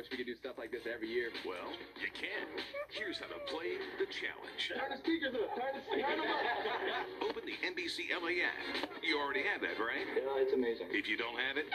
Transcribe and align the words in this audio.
wish 0.00 0.08
we 0.10 0.16
could 0.16 0.26
do 0.26 0.34
stuff 0.34 0.56
like 0.56 0.72
this 0.72 0.88
every 0.88 1.08
year. 1.12 1.28
Well, 1.44 1.76
you 2.00 2.08
can. 2.16 2.48
Here's 2.88 3.20
how 3.20 3.28
to 3.28 3.36
play 3.52 3.76
the 4.00 4.08
challenge. 4.08 4.72
Turn 4.72 4.88
the 4.88 4.96
speakers 4.96 5.36
up. 5.36 5.52
Turn 5.52 5.76
the 5.76 5.84
speakers 5.84 6.20
up. 6.24 7.28
Open 7.28 7.44
the 7.44 7.60
NBC 7.60 8.08
LA 8.08 8.40
app. 8.40 8.88
You 9.04 9.20
already 9.20 9.44
have 9.44 9.60
that, 9.60 9.76
right? 9.76 10.08
Yeah, 10.16 10.40
it's 10.40 10.56
amazing. 10.56 10.88
If 10.88 11.04
you 11.04 11.20
don't 11.20 11.36
have 11.36 11.60
it, 11.60 11.68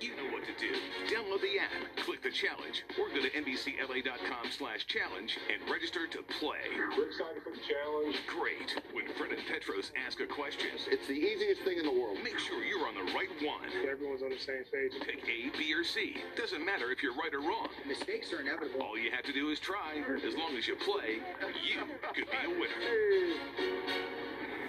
you 0.00 0.14
know 0.16 0.28
what 0.32 0.44
to 0.44 0.52
do. 0.60 0.72
Download 1.08 1.40
the 1.40 1.58
app, 1.58 1.72
click 2.04 2.22
the 2.22 2.30
challenge, 2.30 2.84
or 2.98 3.08
go 3.08 3.22
to 3.22 3.30
NBCLA.com 3.30 4.50
slash 4.50 4.86
challenge 4.86 5.38
and 5.52 5.58
register 5.70 6.06
to 6.06 6.22
play. 6.38 6.60
We're 6.76 7.06
excited 7.08 7.42
for 7.42 7.50
the 7.50 7.62
challenge. 7.64 8.16
Great. 8.26 8.76
When 8.92 9.08
Fred 9.16 9.32
and 9.32 9.46
Petros 9.46 9.92
ask 10.06 10.20
a 10.20 10.26
question, 10.26 10.68
It's 10.90 11.06
the 11.06 11.14
easiest 11.16 11.62
thing 11.62 11.78
in 11.78 11.84
the 11.84 11.92
world. 11.92 12.18
make 12.22 12.38
sure 12.38 12.62
you're 12.62 12.86
on 12.86 12.94
the 12.94 13.12
right 13.12 13.30
one. 13.42 13.68
Everyone's 13.88 14.22
on 14.22 14.30
the 14.30 14.38
same 14.38 14.64
page. 14.72 14.92
Pick 15.00 15.24
A, 15.24 15.56
B, 15.56 15.72
or 15.74 15.84
C. 15.84 16.16
Doesn't 16.36 16.64
matter 16.64 16.90
if 16.90 17.02
you're 17.02 17.14
right 17.14 17.32
or 17.32 17.40
wrong. 17.40 17.68
Mistakes 17.86 18.32
are 18.32 18.40
inevitable. 18.40 18.82
All 18.82 18.98
you 18.98 19.10
have 19.10 19.24
to 19.24 19.32
do 19.32 19.48
is 19.50 19.58
try. 19.60 20.02
As 20.26 20.34
long 20.36 20.56
as 20.56 20.68
you 20.68 20.76
play, 20.76 21.18
you 21.64 21.80
could 22.14 22.30
be 22.30 22.38
a 22.44 22.50
winner. 22.50 23.86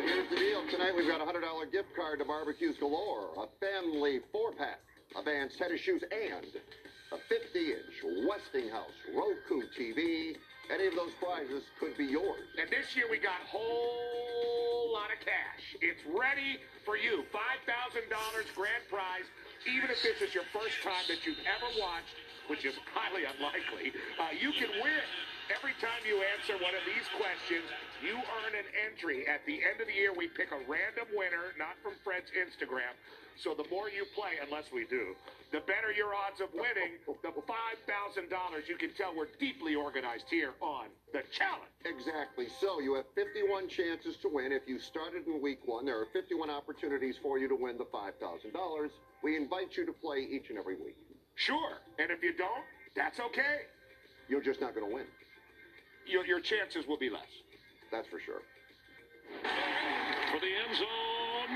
here's 0.09 0.29
the 0.29 0.41
deal. 0.41 0.65
Tonight 0.71 0.97
we've 0.97 1.07
got 1.07 1.21
a 1.21 1.25
$100 1.25 1.71
gift 1.71 1.93
card 1.95 2.17
to 2.17 2.25
Barbecues 2.25 2.77
Galore, 2.79 3.29
a 3.37 3.45
family 3.61 4.19
four-pack, 4.31 4.81
a 5.13 5.21
set 5.53 5.69
of 5.69 5.79
shoes, 5.79 6.01
and 6.09 6.45
a 7.13 7.19
50-inch 7.29 8.25
Westinghouse 8.25 8.97
Roku 9.13 9.61
TV. 9.77 10.33
Any 10.73 10.85
of 10.89 10.95
those 10.97 11.13
prizes 11.21 11.61
could 11.79 11.97
be 11.97 12.05
yours. 12.05 12.41
And 12.57 12.69
this 12.69 12.95
year 12.95 13.05
we 13.09 13.17
got 13.21 13.37
a 13.37 13.49
whole 13.49 14.93
lot 14.93 15.13
of 15.13 15.21
cash. 15.21 15.77
It's 15.81 16.01
ready 16.09 16.57
for 16.85 16.97
you. 16.97 17.25
$5,000 17.29 17.69
grand 18.57 18.83
prize. 18.89 19.29
Even 19.69 19.93
if 19.93 20.01
this 20.01 20.25
is 20.25 20.33
your 20.33 20.45
first 20.49 20.77
time 20.81 21.05
that 21.09 21.21
you've 21.25 21.41
ever 21.45 21.69
watched, 21.77 22.17
which 22.49 22.65
is 22.65 22.73
highly 22.93 23.29
unlikely, 23.29 23.93
uh, 24.17 24.33
you 24.33 24.53
can 24.57 24.73
win. 24.81 25.05
Every 25.49 25.73
time 25.81 26.01
you 26.05 26.21
answer 26.37 26.53
one 26.61 26.77
of 26.77 26.85
these 26.85 27.05
questions, 27.17 27.65
you 28.01 28.15
earn 28.15 28.53
an 28.55 28.67
entry. 28.87 29.27
At 29.27 29.45
the 29.45 29.59
end 29.63 29.81
of 29.81 29.87
the 29.87 29.93
year, 29.93 30.13
we 30.15 30.27
pick 30.27 30.51
a 30.51 30.59
random 30.67 31.07
winner, 31.15 31.55
not 31.57 31.75
from 31.83 31.93
Fred's 32.03 32.31
Instagram. 32.31 32.95
So 33.39 33.55
the 33.55 33.63
more 33.71 33.87
you 33.87 34.03
play, 34.15 34.35
unless 34.43 34.71
we 34.71 34.83
do, 34.85 35.15
the 35.51 35.61
better 35.61 35.95
your 35.95 36.11
odds 36.13 36.41
of 36.41 36.49
winning 36.53 36.99
the 37.07 37.31
$5,000. 37.31 38.67
You 38.67 38.75
can 38.75 38.91
tell 38.93 39.15
we're 39.15 39.31
deeply 39.39 39.75
organized 39.75 40.25
here 40.29 40.53
on 40.59 40.87
the 41.13 41.23
challenge. 41.31 41.71
Exactly. 41.85 42.47
So 42.59 42.79
you 42.79 42.95
have 42.95 43.05
51 43.15 43.69
chances 43.69 44.17
to 44.17 44.29
win. 44.31 44.51
If 44.51 44.67
you 44.67 44.79
started 44.79 45.25
in 45.25 45.41
week 45.41 45.59
one, 45.65 45.85
there 45.85 45.99
are 45.99 46.07
51 46.11 46.49
opportunities 46.49 47.15
for 47.21 47.39
you 47.39 47.47
to 47.47 47.55
win 47.55 47.77
the 47.77 47.85
$5,000. 47.85 48.89
We 49.23 49.37
invite 49.37 49.77
you 49.77 49.85
to 49.85 49.93
play 49.93 50.27
each 50.29 50.49
and 50.49 50.59
every 50.59 50.75
week. 50.75 50.97
Sure. 51.35 51.79
And 51.97 52.11
if 52.11 52.21
you 52.21 52.35
don't, 52.35 52.65
that's 52.95 53.19
okay. 53.19 53.63
You're 54.27 54.43
just 54.43 54.59
not 54.59 54.75
going 54.75 54.87
to 54.87 54.93
win. 54.93 55.05
Your, 56.05 56.25
your 56.25 56.41
chances 56.41 56.87
will 56.87 56.97
be 56.97 57.09
less. 57.09 57.23
That's 57.91 58.07
for 58.07 58.21
sure. 58.21 58.45
For 60.29 60.39
the 60.39 60.53
end 60.53 60.73
zone. 60.77 61.49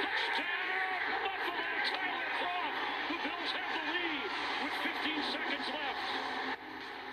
Touchdown! 0.00 0.96
Buffalo 1.22 1.68
Tyler 1.92 2.28
Kroft. 2.40 2.80
The 3.12 3.18
Bills 3.20 3.50
have 3.52 3.70
the 3.76 3.84
lead 3.92 4.30
with 4.64 4.76
15 4.80 5.22
seconds 5.28 5.66
left. 5.76 6.04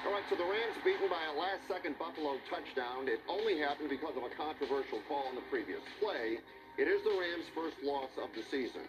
All 0.08 0.16
right, 0.16 0.24
so 0.32 0.40
the 0.40 0.48
Rams 0.48 0.80
beaten 0.88 1.12
by 1.12 1.20
a 1.28 1.36
last-second 1.36 2.00
Buffalo 2.00 2.40
touchdown. 2.48 3.12
It 3.12 3.20
only 3.28 3.60
happened 3.60 3.92
because 3.92 4.16
of 4.16 4.24
a 4.24 4.32
controversial 4.40 5.04
call 5.12 5.28
in 5.28 5.36
the 5.36 5.44
previous 5.52 5.84
play. 6.00 6.40
It 6.80 6.88
is 6.88 7.04
the 7.04 7.12
Rams' 7.20 7.52
first 7.52 7.76
loss 7.84 8.10
of 8.24 8.32
the 8.32 8.48
season. 8.48 8.88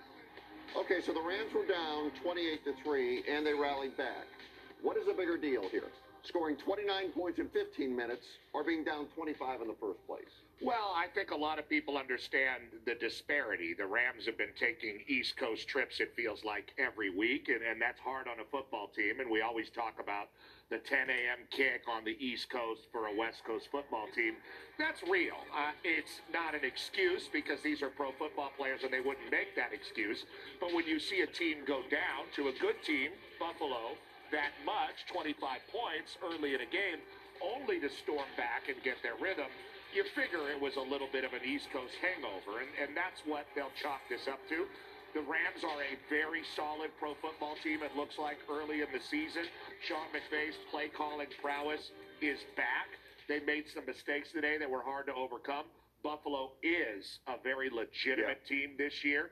Okay, 0.79 1.03
so 1.03 1.11
the 1.11 1.27
Rams 1.27 1.51
were 1.51 1.67
down 1.67 2.15
28 2.23 2.63
to 2.71 2.73
3, 2.87 3.27
and 3.27 3.43
they 3.43 3.55
rallied 3.59 3.99
back. 3.99 4.31
What 4.79 4.97
is 4.97 5.11
a 5.11 5.15
bigger 5.19 5.35
deal 5.35 5.67
here? 5.75 5.91
Scoring 6.25 6.57
29 6.57 7.11
points 7.13 7.39
in 7.39 7.49
15 7.49 7.97
minutes 7.97 8.27
or 8.53 8.63
being 8.63 8.85
down 8.85 9.07
25 9.17 9.63
in 9.63 9.69
the 9.69 9.77
first 9.81 10.05
place? 10.07 10.31
Well, 10.63 10.93
I 10.95 11.07
think 11.15 11.31
a 11.31 11.37
lot 11.37 11.59
of 11.59 11.69
people 11.69 11.97
understand 11.97 12.65
the 12.85 12.95
disparity. 12.95 13.73
The 13.73 13.87
Rams 13.87 14.27
have 14.27 14.37
been 14.37 14.53
taking 14.59 15.01
East 15.09 15.39
Coast 15.39 15.67
trips, 15.67 16.01
it 16.01 16.13
feels 16.15 16.45
like, 16.45 16.75
every 16.77 17.09
week, 17.09 17.49
and, 17.49 17.63
and 17.63 17.81
that's 17.81 17.99
hard 17.99 18.29
on 18.29 18.41
a 18.41 18.45
football 18.51 18.89
team. 18.89 19.21
And 19.21 19.31
we 19.31 19.41
always 19.41 19.71
talk 19.71 19.95
about 19.99 20.29
the 20.69 20.77
10 20.79 21.09
a.m. 21.09 21.49
kick 21.51 21.89
on 21.91 22.05
the 22.05 22.17
East 22.21 22.51
Coast 22.51 22.83
for 22.93 23.07
a 23.07 23.17
West 23.17 23.43
Coast 23.45 23.69
football 23.73 24.07
team. 24.15 24.35
That's 24.79 25.03
real. 25.09 25.41
Uh, 25.57 25.73
it's 25.83 26.21
not 26.31 26.55
an 26.55 26.65
excuse 26.65 27.27
because 27.33 27.61
these 27.63 27.81
are 27.83 27.89
pro 27.89 28.13
football 28.13 28.53
players 28.57 28.83
and 28.85 28.93
they 28.93 29.01
wouldn't 29.01 29.31
make 29.31 29.57
that 29.57 29.73
excuse. 29.73 30.27
But 30.61 30.75
when 30.75 30.87
you 30.87 31.01
see 31.01 31.23
a 31.23 31.27
team 31.27 31.65
go 31.67 31.81
down 31.91 32.29
to 32.37 32.49
a 32.49 32.53
good 32.61 32.77
team, 32.85 33.11
Buffalo, 33.41 33.97
that 34.33 34.55
much, 34.65 35.07
25 35.13 35.39
points 35.71 36.17
early 36.23 36.55
in 36.55 36.61
a 36.63 36.71
game, 36.71 37.03
only 37.43 37.81
to 37.81 37.89
storm 38.05 38.29
back 38.37 38.69
and 38.69 38.77
get 38.83 39.01
their 39.03 39.17
rhythm, 39.17 39.49
you 39.91 40.05
figure 40.15 40.47
it 40.51 40.61
was 40.61 40.77
a 40.77 40.87
little 40.87 41.09
bit 41.11 41.25
of 41.25 41.33
an 41.33 41.43
East 41.43 41.67
Coast 41.73 41.95
hangover, 41.99 42.63
and, 42.63 42.71
and 42.79 42.91
that's 42.97 43.23
what 43.27 43.47
they'll 43.55 43.75
chalk 43.83 44.01
this 44.09 44.29
up 44.31 44.39
to. 44.49 44.67
The 45.15 45.27
Rams 45.27 45.67
are 45.67 45.83
a 45.83 45.99
very 46.07 46.47
solid 46.55 46.95
pro 46.99 47.19
football 47.19 47.59
team, 47.65 47.83
it 47.83 47.97
looks 47.97 48.15
like, 48.15 48.39
early 48.47 48.87
in 48.87 48.91
the 48.95 49.03
season. 49.03 49.43
Sean 49.83 50.07
McVay's 50.15 50.55
play 50.71 50.87
calling 50.87 51.27
prowess 51.43 51.91
is 52.23 52.39
back. 52.55 52.95
They 53.27 53.41
made 53.43 53.65
some 53.75 53.87
mistakes 53.87 54.31
today 54.31 54.59
that 54.59 54.71
were 54.71 54.83
hard 54.83 55.07
to 55.07 55.15
overcome. 55.15 55.67
Buffalo 56.03 56.53
is 56.63 57.19
a 57.27 57.35
very 57.43 57.71
legitimate 57.71 58.47
team 58.47 58.79
this 58.79 59.05
year, 59.05 59.31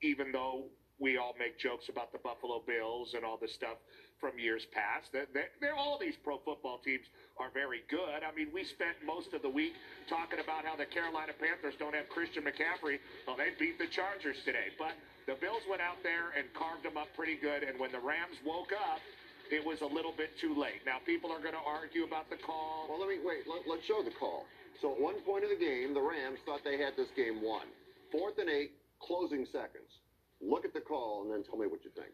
even 0.00 0.32
though 0.32 0.72
we 1.02 1.18
all 1.18 1.34
make 1.34 1.58
jokes 1.58 1.90
about 1.90 2.14
the 2.14 2.22
Buffalo 2.22 2.62
Bills 2.62 3.18
and 3.18 3.26
all 3.26 3.34
this 3.34 3.50
stuff 3.50 3.74
from 4.22 4.38
years 4.38 4.62
past. 4.70 5.10
They're, 5.10 5.26
they're, 5.34 5.74
all 5.74 5.98
these 5.98 6.14
pro 6.22 6.38
football 6.38 6.78
teams 6.78 7.10
are 7.42 7.50
very 7.50 7.82
good. 7.90 8.22
I 8.22 8.30
mean, 8.30 8.54
we 8.54 8.62
spent 8.62 8.94
most 9.02 9.34
of 9.34 9.42
the 9.42 9.50
week 9.50 9.74
talking 10.06 10.38
about 10.38 10.62
how 10.62 10.78
the 10.78 10.86
Carolina 10.86 11.34
Panthers 11.34 11.74
don't 11.82 11.98
have 11.98 12.06
Christian 12.06 12.46
McCaffrey. 12.46 13.02
Well, 13.26 13.34
they 13.34 13.50
beat 13.58 13.82
the 13.82 13.90
Chargers 13.90 14.38
today, 14.46 14.70
but 14.78 14.94
the 15.26 15.34
Bills 15.42 15.66
went 15.66 15.82
out 15.82 15.98
there 16.06 16.30
and 16.38 16.46
carved 16.54 16.86
them 16.86 16.94
up 16.94 17.10
pretty 17.18 17.34
good. 17.34 17.66
And 17.66 17.74
when 17.82 17.90
the 17.90 17.98
Rams 18.00 18.38
woke 18.46 18.70
up, 18.70 19.02
it 19.50 19.58
was 19.58 19.82
a 19.82 19.90
little 19.90 20.14
bit 20.14 20.38
too 20.38 20.54
late. 20.54 20.86
Now, 20.86 21.02
people 21.02 21.34
are 21.34 21.42
going 21.42 21.58
to 21.58 21.66
argue 21.66 22.06
about 22.06 22.30
the 22.30 22.38
call. 22.38 22.86
Well, 22.86 23.02
let 23.02 23.10
me 23.10 23.18
wait. 23.18 23.42
Let, 23.50 23.66
let's 23.66 23.84
show 23.90 24.06
the 24.06 24.14
call. 24.14 24.46
So 24.78 24.94
at 24.94 25.02
one 25.02 25.18
point 25.26 25.42
of 25.42 25.50
the 25.50 25.58
game, 25.58 25.98
the 25.98 26.00
Rams 26.00 26.38
thought 26.46 26.62
they 26.62 26.78
had 26.78 26.94
this 26.94 27.10
game 27.18 27.42
won. 27.42 27.66
Fourth 28.14 28.38
and 28.38 28.48
eight, 28.48 28.78
closing 29.02 29.44
seconds. 29.50 30.01
Look 30.42 30.64
at 30.64 30.74
the 30.74 30.80
call 30.80 31.22
and 31.22 31.32
then 31.32 31.42
tell 31.44 31.58
me 31.58 31.66
what 31.66 31.84
you 31.84 31.90
think. 31.94 32.10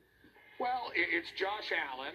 Well, 0.60 0.92
it's 0.94 1.30
Josh 1.32 1.72
Allen 1.72 2.14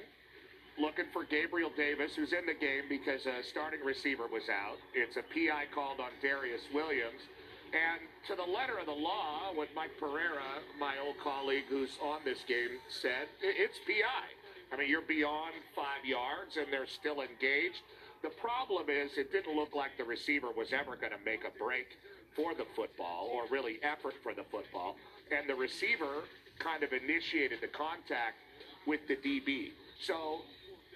looking 0.78 1.06
for 1.14 1.24
Gabriel 1.24 1.72
Davis, 1.76 2.16
who's 2.16 2.34
in 2.34 2.46
the 2.46 2.54
game 2.54 2.86
because 2.90 3.26
a 3.26 3.44
starting 3.44 3.82
receiver 3.86 4.28
was 4.32 4.50
out. 4.50 4.78
It's 4.94 5.18
a 5.18 5.24
PI 5.24 5.66
called 5.74 6.00
on 6.00 6.12
Darious 6.22 6.62
Williams. 6.74 7.22
And 7.74 8.02
to 8.28 8.36
the 8.36 8.46
letter 8.46 8.78
of 8.78 8.86
the 8.86 8.94
law, 8.94 9.54
what 9.56 9.70
Mike 9.76 9.98
Pereira, 10.00 10.62
my 10.80 10.96
old 11.04 11.18
colleague 11.24 11.66
who's 11.70 11.98
on 12.02 12.22
this 12.26 12.44
game, 12.48 12.78
said, 12.90 13.28
it's 13.42 13.80
PI. 13.88 14.28
I 14.72 14.78
mean, 14.78 14.90
you're 14.90 15.02
beyond 15.02 15.54
five 15.76 16.06
yards 16.06 16.58
and 16.58 16.68
they're 16.72 16.88
still 16.88 17.22
engaged. 17.22 17.82
The 18.22 18.30
problem 18.30 18.90
is 18.90 19.18
it 19.18 19.32
didn't 19.32 19.56
look 19.56 19.76
like 19.76 19.98
the 19.98 20.04
receiver 20.04 20.50
was 20.56 20.74
ever 20.74 20.96
going 20.96 21.12
to 21.14 21.24
make 21.26 21.46
a 21.46 21.58
break 21.58 21.98
for 22.36 22.54
the 22.56 22.66
football 22.76 23.30
or 23.32 23.46
really 23.50 23.80
effort 23.84 24.16
for 24.24 24.34
the 24.34 24.44
football. 24.50 24.96
And 25.34 25.50
the 25.50 25.56
receiver 25.56 26.24
kind 26.60 26.84
of 26.84 26.94
initiated 26.94 27.60
the 27.62 27.68
contact 27.68 28.38
with 28.86 29.08
the 29.08 29.16
DB. 29.16 29.72
So 30.00 30.42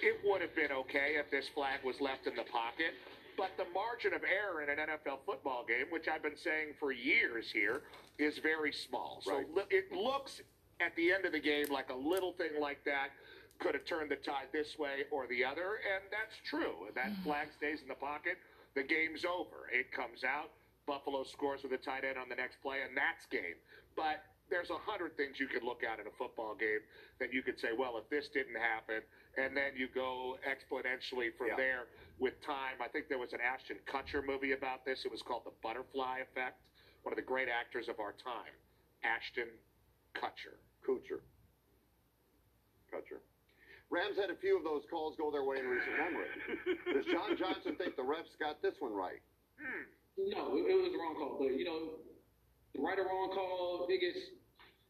it 0.02 0.20
would 0.24 0.42
have 0.42 0.56
been 0.56 0.72
okay 0.72 1.16
if 1.18 1.32
this 1.32 1.48
flag 1.50 1.80
was 1.84 2.00
left 2.00 2.28
in 2.28 2.36
the 2.36 2.44
pocket. 2.44 2.94
But 3.38 3.52
the 3.58 3.66
margin 3.74 4.14
of 4.14 4.22
error 4.24 4.62
in 4.62 4.70
an 4.70 4.78
NFL 4.78 5.20
football 5.26 5.64
game, 5.68 5.86
which 5.90 6.08
I've 6.08 6.24
been 6.24 6.38
saying 6.38 6.74
for 6.80 6.92
years 6.92 7.52
here, 7.52 7.82
is 8.18 8.40
very 8.40 8.72
small. 8.72 9.22
So 9.22 9.38
Right. 9.38 9.68
it 9.70 9.92
looks 9.92 10.42
at 10.80 10.96
the 10.96 11.12
end 11.12 11.26
of 11.26 11.32
the 11.32 11.40
game 11.40 11.68
like 11.70 11.90
a 11.90 11.96
little 11.96 12.34
thing 12.34 12.60
like 12.60 12.84
that 12.86 13.12
could 13.60 13.74
have 13.74 13.86
turned 13.86 14.12
the 14.12 14.18
tide 14.18 14.48
this 14.52 14.78
way 14.78 15.06
or 15.12 15.26
the 15.28 15.44
other, 15.44 15.82
and 15.82 16.04
that's 16.12 16.38
true. 16.46 16.90
That 16.94 17.10
mm. 17.10 17.24
flag 17.24 17.48
stays 17.58 17.82
in 17.82 17.88
the 17.88 17.96
pocket, 17.96 18.38
the 18.76 18.84
game's 18.84 19.26
over. 19.26 19.70
It 19.72 19.92
comes 19.92 20.24
out, 20.24 20.52
Buffalo 20.88 21.24
scores 21.28 21.62
with 21.62 21.74
a 21.76 21.78
tight 21.84 22.08
end 22.08 22.18
on 22.18 22.30
the 22.32 22.36
next 22.40 22.58
play, 22.64 22.82
and 22.88 22.96
that's 22.96 23.28
game. 23.28 23.60
But 24.00 24.24
there's 24.50 24.72
a 24.72 24.80
hundred 24.80 25.20
things 25.20 25.36
you 25.44 25.48
could 25.52 25.62
look 25.68 25.84
at 25.84 26.00
in 26.00 26.08
a 26.08 26.16
football 26.18 26.56
game 26.56 26.80
that 27.20 27.34
you 27.36 27.44
could 27.44 27.60
say, 27.60 27.76
well, 27.78 28.00
if 28.00 28.08
this 28.10 28.32
didn't 28.32 28.56
happen, 28.56 29.04
and 29.36 29.52
then 29.52 29.76
you 29.76 29.92
go 29.94 30.40
exponentially 30.48 31.36
from 31.38 31.52
Yeah. 31.52 31.60
there 31.60 31.84
with 32.18 32.40
time. 32.42 32.80
I 32.82 32.88
think 32.88 33.10
there 33.12 33.20
was 33.20 33.34
an 33.36 33.42
Ashton 33.44 33.78
Kutcher 33.86 34.26
movie 34.26 34.54
about 34.54 34.86
this. 34.88 35.04
It 35.04 35.12
was 35.12 35.22
called 35.22 35.44
The 35.46 35.54
Butterfly 35.62 36.20
Effect. 36.24 36.64
One 37.04 37.12
of 37.12 37.18
the 37.20 37.28
great 37.28 37.50
actors 37.52 37.88
of 37.92 38.00
our 38.00 38.14
time, 38.14 38.56
Ashton 39.04 39.52
Kutcher. 40.16 40.56
Kutcher. 40.88 41.20
Kutcher. 42.92 43.20
Rams 43.90 44.18
had 44.18 44.30
a 44.32 44.36
few 44.36 44.58
of 44.58 44.64
those 44.64 44.84
calls 44.90 45.16
go 45.16 45.32
their 45.32 45.44
way 45.44 45.60
in 45.60 45.68
recent 45.68 45.96
memory. 45.98 46.28
Does 46.94 47.06
John 47.06 47.38
Johnson 47.38 47.76
think 47.76 47.96
the 47.96 48.02
refs 48.04 48.36
got 48.40 48.62
this 48.62 48.76
one 48.80 48.94
right? 48.94 49.22
Hmm. 49.60 49.84
No, 50.18 50.58
it, 50.58 50.66
it 50.66 50.78
was 50.78 50.90
the 50.92 50.98
wrong 50.98 51.16
call. 51.16 51.38
But 51.38 51.54
you 51.54 51.66
know, 51.66 52.02
the 52.74 52.82
right 52.82 52.98
or 52.98 53.06
wrong 53.06 53.30
call, 53.34 53.86
biggest 53.88 54.34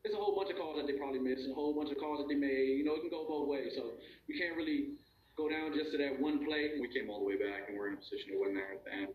it's 0.07 0.15
a 0.15 0.17
whole 0.17 0.31
bunch 0.39 0.47
of 0.49 0.55
calls 0.55 0.79
that 0.79 0.87
they 0.87 0.95
probably 0.95 1.19
missed, 1.19 1.43
a 1.51 1.53
whole 1.53 1.75
bunch 1.75 1.91
of 1.91 1.99
calls 1.99 2.23
that 2.23 2.31
they 2.31 2.39
made. 2.39 2.79
You 2.79 2.85
know, 2.87 2.95
it 2.95 3.03
can 3.03 3.11
go 3.11 3.27
both 3.27 3.51
ways. 3.51 3.75
So 3.75 3.99
we 4.31 4.39
can't 4.39 4.55
really 4.55 4.95
go 5.35 5.51
down 5.51 5.75
just 5.75 5.91
to 5.91 5.97
that 5.99 6.15
one 6.15 6.39
play. 6.47 6.79
We 6.79 6.87
came 6.87 7.11
all 7.11 7.19
the 7.19 7.27
way 7.27 7.35
back, 7.35 7.67
and 7.67 7.75
we're 7.75 7.91
in 7.91 7.99
a 7.99 8.01
position 8.01 8.31
to 8.31 8.39
win 8.39 8.55
there 8.55 8.71
at 8.79 8.87
the 8.87 8.93
end. 8.93 9.11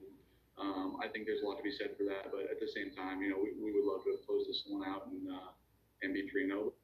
Um, 0.60 1.00
I 1.00 1.08
think 1.08 1.24
there's 1.24 1.40
a 1.40 1.46
lot 1.48 1.56
to 1.56 1.64
be 1.64 1.72
said 1.72 1.96
for 1.96 2.04
that, 2.12 2.28
but 2.28 2.44
at 2.52 2.60
the 2.60 2.68
same 2.76 2.92
time, 2.92 3.24
you 3.24 3.32
know, 3.32 3.40
we, 3.40 3.56
we 3.56 3.72
would 3.72 3.88
love 3.88 4.04
to 4.04 4.12
have 4.12 4.20
closed 4.28 4.44
this 4.44 4.60
one 4.68 4.84
out 4.84 5.08
and 5.08 5.24
uh, 5.32 5.56
and 6.04 6.12
be 6.12 6.28
three 6.28 6.44
0 6.44 6.76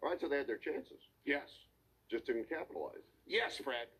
All 0.00 0.08
right, 0.08 0.16
so 0.16 0.32
they 0.32 0.38
had 0.40 0.48
their 0.48 0.56
chances, 0.56 0.96
Yes. 1.26 1.44
just 2.10 2.24
didn't 2.24 2.48
capitalize. 2.48 3.04
Yes, 3.28 3.60
Fred. 3.62 3.92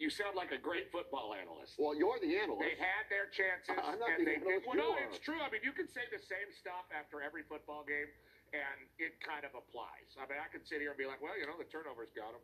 You 0.00 0.08
sound 0.08 0.32
like 0.32 0.48
a 0.48 0.56
great 0.56 0.88
football 0.88 1.36
analyst. 1.36 1.76
Well, 1.76 1.92
you're 1.92 2.16
the 2.24 2.32
analyst. 2.40 2.64
They 2.64 2.72
had 2.80 3.04
their 3.12 3.28
chances, 3.28 3.76
I'm 3.76 4.00
not 4.00 4.16
and 4.16 4.24
the 4.24 4.32
they 4.32 4.40
analyst. 4.40 4.64
Well, 4.64 4.80
no, 4.80 4.96
it's 4.96 5.20
true. 5.20 5.36
I 5.44 5.52
mean, 5.52 5.60
you 5.60 5.76
can 5.76 5.92
say 5.92 6.00
the 6.08 6.16
same 6.24 6.48
stuff 6.56 6.88
after 6.88 7.20
every 7.20 7.44
football 7.44 7.84
game, 7.84 8.08
and 8.56 8.78
it 8.96 9.20
kind 9.20 9.44
of 9.44 9.52
applies. 9.52 10.08
I 10.16 10.24
mean, 10.24 10.40
I 10.40 10.48
could 10.48 10.64
sit 10.64 10.80
here 10.80 10.96
and 10.96 10.98
be 10.98 11.04
like, 11.04 11.20
well, 11.20 11.36
you 11.36 11.44
know, 11.44 11.60
the 11.60 11.68
turnovers 11.68 12.08
got 12.16 12.32
them 12.32 12.40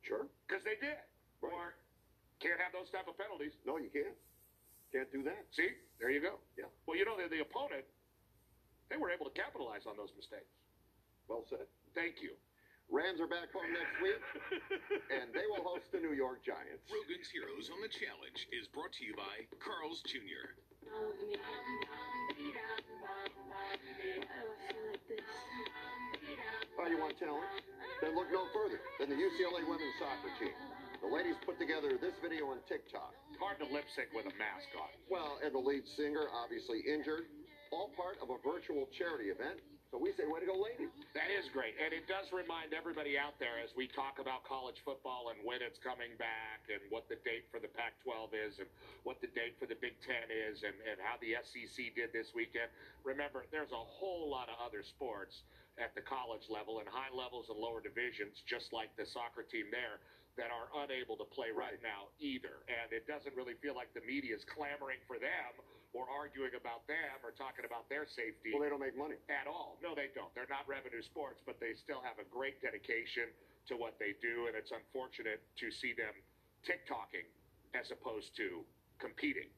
Sure. 0.00 0.24
because 0.48 0.64
they 0.64 0.80
did, 0.80 0.96
Right. 1.44 1.52
or 1.52 1.76
can't 2.40 2.56
have 2.56 2.72
those 2.72 2.88
type 2.88 3.04
of 3.04 3.20
penalties. 3.20 3.52
No, 3.68 3.76
you 3.76 3.92
can't. 3.92 4.16
Can't 4.88 5.12
do 5.12 5.20
that. 5.28 5.44
See, 5.52 5.76
there 6.00 6.08
you 6.08 6.24
go. 6.24 6.40
Yeah. 6.56 6.72
Well, 6.88 6.96
you 6.96 7.04
know, 7.04 7.20
the, 7.20 7.28
the 7.28 7.44
opponent, 7.44 7.84
they 8.88 8.96
were 8.96 9.12
able 9.12 9.28
to 9.28 9.34
capitalize 9.36 9.84
on 9.84 10.00
those 10.00 10.16
mistakes. 10.16 10.48
Well 11.28 11.44
said. 11.52 11.68
Thank 11.92 12.24
you. 12.24 12.32
Rams 12.88 13.20
are 13.20 13.28
back 13.28 13.52
home 13.52 13.68
next 13.68 14.00
week, 14.00 14.16
and 15.12 15.28
they 15.36 15.44
will 15.52 15.60
host 15.60 15.92
the 15.92 16.00
New 16.00 16.16
York 16.16 16.40
Giants. 16.40 16.88
Roggin's 16.88 17.28
Heroes 17.28 17.68
on 17.68 17.84
the 17.84 17.92
Challenge 17.92 18.48
is 18.48 18.64
brought 18.72 18.96
to 18.96 19.04
you 19.04 19.12
by 19.12 19.44
Carl's 19.60 20.00
Jr. 20.08 20.56
Oh, 26.80 26.88
you 26.88 26.96
want 26.96 27.12
talent? 27.20 27.44
Then 28.00 28.16
look 28.16 28.32
no 28.32 28.48
further 28.56 28.80
than 28.96 29.12
the 29.12 29.20
UCLA 29.20 29.68
women's 29.68 29.96
soccer 30.00 30.32
team. 30.40 30.56
The 31.04 31.12
ladies 31.12 31.36
put 31.44 31.60
together 31.60 32.00
this 32.00 32.16
video 32.24 32.48
on 32.48 32.64
TikTok. 32.64 33.12
Hard 33.36 33.60
to 33.60 33.68
lip 33.68 33.84
sync 33.92 34.16
with 34.16 34.24
a 34.24 34.34
mask 34.40 34.72
on. 34.80 34.88
Well, 35.12 35.36
and 35.44 35.52
the 35.52 35.60
lead 35.60 35.84
singer 35.84 36.24
obviously 36.32 36.80
injured. 36.88 37.28
All 37.68 37.92
part 37.92 38.16
of 38.24 38.32
a 38.32 38.40
virtual 38.40 38.88
charity 38.96 39.28
event. 39.28 39.60
So 39.88 39.96
we 39.96 40.12
say, 40.12 40.28
way 40.28 40.44
to 40.44 40.44
go, 40.44 40.60
ladies. 40.60 40.92
That 41.16 41.32
is 41.32 41.48
great. 41.48 41.72
And 41.80 41.96
it 41.96 42.04
does 42.04 42.28
remind 42.28 42.76
everybody 42.76 43.16
out 43.16 43.40
there 43.40 43.56
as 43.56 43.72
we 43.72 43.88
talk 43.88 44.20
about 44.20 44.44
college 44.44 44.84
football 44.84 45.32
and 45.32 45.40
when 45.40 45.64
it's 45.64 45.80
coming 45.80 46.12
back 46.20 46.68
and 46.68 46.84
what 46.92 47.08
the 47.08 47.16
date 47.24 47.48
for 47.48 47.56
the 47.56 47.72
Pac 47.72 47.96
12 48.04 48.36
is 48.36 48.52
and 48.60 48.68
what 49.08 49.24
the 49.24 49.32
date 49.32 49.56
for 49.56 49.64
the 49.64 49.80
Big 49.80 49.96
Ten 50.04 50.28
is 50.28 50.60
and, 50.60 50.76
and 50.84 51.00
how 51.00 51.16
the 51.24 51.40
SEC 51.40 51.96
did 51.96 52.12
this 52.12 52.36
weekend. 52.36 52.68
Remember, 53.00 53.48
there's 53.48 53.72
a 53.72 53.80
whole 53.80 54.28
lot 54.28 54.52
of 54.52 54.60
other 54.60 54.84
sports 54.84 55.40
at 55.80 55.96
the 55.96 56.04
college 56.04 56.44
level 56.52 56.84
and 56.84 56.88
high 56.92 57.08
levels 57.08 57.48
and 57.48 57.56
lower 57.56 57.80
divisions, 57.80 58.44
just 58.44 58.76
like 58.76 58.92
the 59.00 59.08
soccer 59.08 59.40
team 59.40 59.72
there, 59.72 60.04
that 60.36 60.52
are 60.52 60.68
unable 60.84 61.16
to 61.16 61.24
play 61.32 61.48
right 61.48 61.80
now 61.80 62.12
either. 62.20 62.60
And 62.68 62.92
it 62.92 63.08
doesn't 63.08 63.32
really 63.32 63.56
feel 63.64 63.72
like 63.72 63.96
the 63.96 64.04
media 64.04 64.36
is 64.36 64.44
clamoring 64.44 65.00
for 65.08 65.16
them 65.16 65.56
or 65.96 66.04
arguing 66.10 66.52
about 66.52 66.84
them 66.86 67.16
or 67.24 67.32
talking 67.32 67.64
about 67.64 67.88
their 67.88 68.04
safety 68.04 68.52
Well, 68.52 68.60
they 68.60 68.68
don't 68.68 68.82
make 68.82 68.96
money. 68.96 69.16
at 69.32 69.48
all. 69.48 69.80
No, 69.80 69.96
they 69.96 70.12
don't. 70.12 70.28
They're 70.36 70.50
not 70.50 70.68
revenue 70.68 71.00
sports, 71.00 71.40
but 71.44 71.56
they 71.60 71.72
still 71.72 72.04
have 72.04 72.20
a 72.20 72.26
great 72.28 72.60
dedication 72.60 73.32
to 73.72 73.76
what 73.76 73.96
they 73.96 74.12
do, 74.20 74.48
and 74.48 74.56
it's 74.56 74.72
unfortunate 74.72 75.40
to 75.60 75.70
see 75.72 75.92
them 75.96 76.12
TikToking 76.64 77.24
as 77.72 77.90
opposed 77.92 78.36
to 78.36 78.64
competing. 79.00 79.48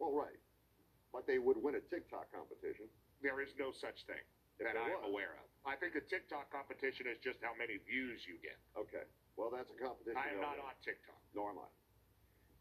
Well, 0.00 0.12
right. 0.12 0.40
But 1.12 1.26
they 1.26 1.38
would 1.38 1.56
win 1.60 1.76
a 1.76 1.84
TikTok 1.88 2.28
competition. 2.32 2.88
There 3.22 3.40
is 3.40 3.54
no 3.56 3.72
such 3.72 4.04
thing 4.04 4.20
If 4.58 4.66
that 4.68 4.76
I 4.76 4.90
am 4.90 5.04
aware 5.08 5.38
of. 5.40 5.46
I 5.64 5.76
think 5.80 5.94
the 5.96 6.04
TikTok 6.04 6.52
competition 6.52 7.06
is 7.08 7.16
just 7.24 7.40
how 7.40 7.56
many 7.56 7.80
views 7.88 8.26
you 8.28 8.36
get. 8.44 8.60
Okay. 8.76 9.06
Well, 9.36 9.48
that's 9.48 9.70
a 9.72 9.78
competition. 9.80 10.20
I 10.20 10.34
am 10.36 10.44
not 10.44 10.60
on 10.60 10.76
TikTok. 10.84 11.16
Nor 11.32 11.56
am 11.56 11.64
I. 11.64 11.68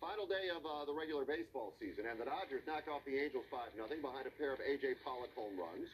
Final 0.03 0.27
day 0.27 0.51
of 0.51 0.67
uh, 0.67 0.83
the 0.83 0.91
regular 0.91 1.23
baseball 1.23 1.71
season, 1.79 2.03
and 2.03 2.19
the 2.19 2.27
Dodgers 2.27 2.59
knock 2.67 2.91
off 2.91 3.07
the 3.07 3.15
Angels 3.15 3.47
5 3.47 3.71
0 3.71 3.87
behind 4.03 4.27
a 4.27 4.35
pair 4.35 4.51
of 4.51 4.59
A.J. 4.59 4.99
Pollock 4.99 5.31
home 5.31 5.55
runs. 5.55 5.87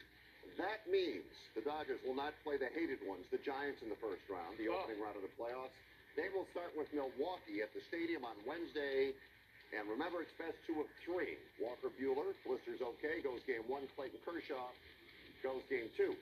That 0.58 0.82
means 0.90 1.30
the 1.54 1.62
Dodgers 1.62 2.02
will 2.02 2.18
not 2.18 2.34
play 2.42 2.58
the 2.58 2.66
hated 2.74 2.98
ones, 3.06 3.22
the 3.30 3.38
Giants, 3.46 3.86
in 3.86 3.88
the 3.88 3.94
first 4.02 4.26
round, 4.26 4.58
the 4.58 4.66
Oh. 4.66 4.82
opening 4.82 4.98
round 4.98 5.14
of 5.14 5.22
the 5.22 5.30
playoffs. 5.38 5.70
They 6.18 6.26
will 6.34 6.42
start 6.50 6.74
with 6.74 6.90
Milwaukee 6.90 7.62
at 7.62 7.70
the 7.70 7.86
stadium 7.86 8.26
on 8.26 8.34
Wednesday. 8.42 9.14
And 9.70 9.86
remember, 9.86 10.26
it's 10.26 10.34
best 10.34 10.58
two 10.66 10.82
of 10.82 10.90
three. 11.06 11.38
Walker 11.62 11.94
Buehler, 11.94 12.34
blisters 12.42 12.82
okay, 12.82 13.22
goes 13.22 13.38
game 13.46 13.62
one. 13.70 13.86
Clayton 13.94 14.18
Kershaw 14.26 14.74
goes 15.46 15.62
game 15.70 15.86
two. 15.94 16.18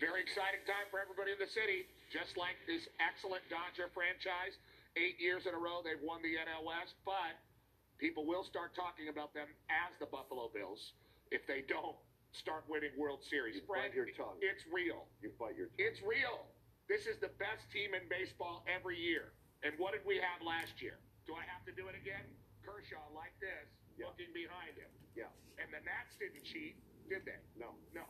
Very 0.00 0.24
exciting 0.24 0.64
time 0.64 0.88
for 0.88 1.04
everybody 1.04 1.36
in 1.36 1.40
the 1.42 1.52
city. 1.52 1.84
Just 2.08 2.32
like 2.40 2.56
this 2.64 2.88
excellent 2.96 3.44
Dodger 3.52 3.92
franchise, 3.92 4.56
eight 4.96 5.20
years 5.20 5.46
in 5.46 5.54
a 5.54 5.58
row 5.60 5.82
they've 5.84 6.00
won 6.02 6.22
the 6.22 6.34
NL 6.38 6.64
West, 6.64 6.94
but 7.04 7.36
people 7.98 8.24
will 8.26 8.44
start 8.44 8.74
talking 8.74 9.08
about 9.08 9.34
them 9.34 9.48
as 9.68 9.92
the 9.98 10.06
Buffalo 10.06 10.50
Bills 10.54 10.94
if 11.30 11.44
they 11.46 11.62
don't 11.66 11.96
start 12.32 12.64
winning 12.68 12.92
World 12.96 13.20
Series. 13.24 13.56
You 13.56 13.66
bite 13.68 13.94
your 13.94 14.08
tongue. 14.16 14.38
it's 14.40 14.64
real. 14.72 15.08
You 15.20 15.32
bite 15.40 15.56
your 15.56 15.68
tongue. 15.72 15.80
It's 15.82 16.00
real. 16.04 16.46
This 16.88 17.04
is 17.04 17.20
the 17.20 17.32
best 17.36 17.68
team 17.72 17.92
in 17.92 18.04
baseball 18.08 18.64
every 18.68 18.96
year. 18.96 19.32
And 19.66 19.74
what 19.76 19.92
did 19.92 20.04
we 20.06 20.16
have 20.22 20.40
last 20.40 20.80
year? 20.80 20.96
Do 21.26 21.34
I 21.36 21.44
have 21.50 21.60
to 21.68 21.72
do 21.76 21.88
it 21.90 21.96
again? 21.98 22.24
Kershaw 22.64 23.02
like 23.12 23.34
this, 23.40 23.68
Yeah. 23.98 24.08
looking 24.08 24.32
behind 24.32 24.76
him. 24.76 24.88
Yeah. 25.16 25.28
And 25.58 25.68
the 25.72 25.80
Nats 25.84 26.16
didn't 26.16 26.44
cheat, 26.44 26.76
did 27.08 27.24
they? 27.26 27.40
No. 27.56 27.74
No. 27.92 28.04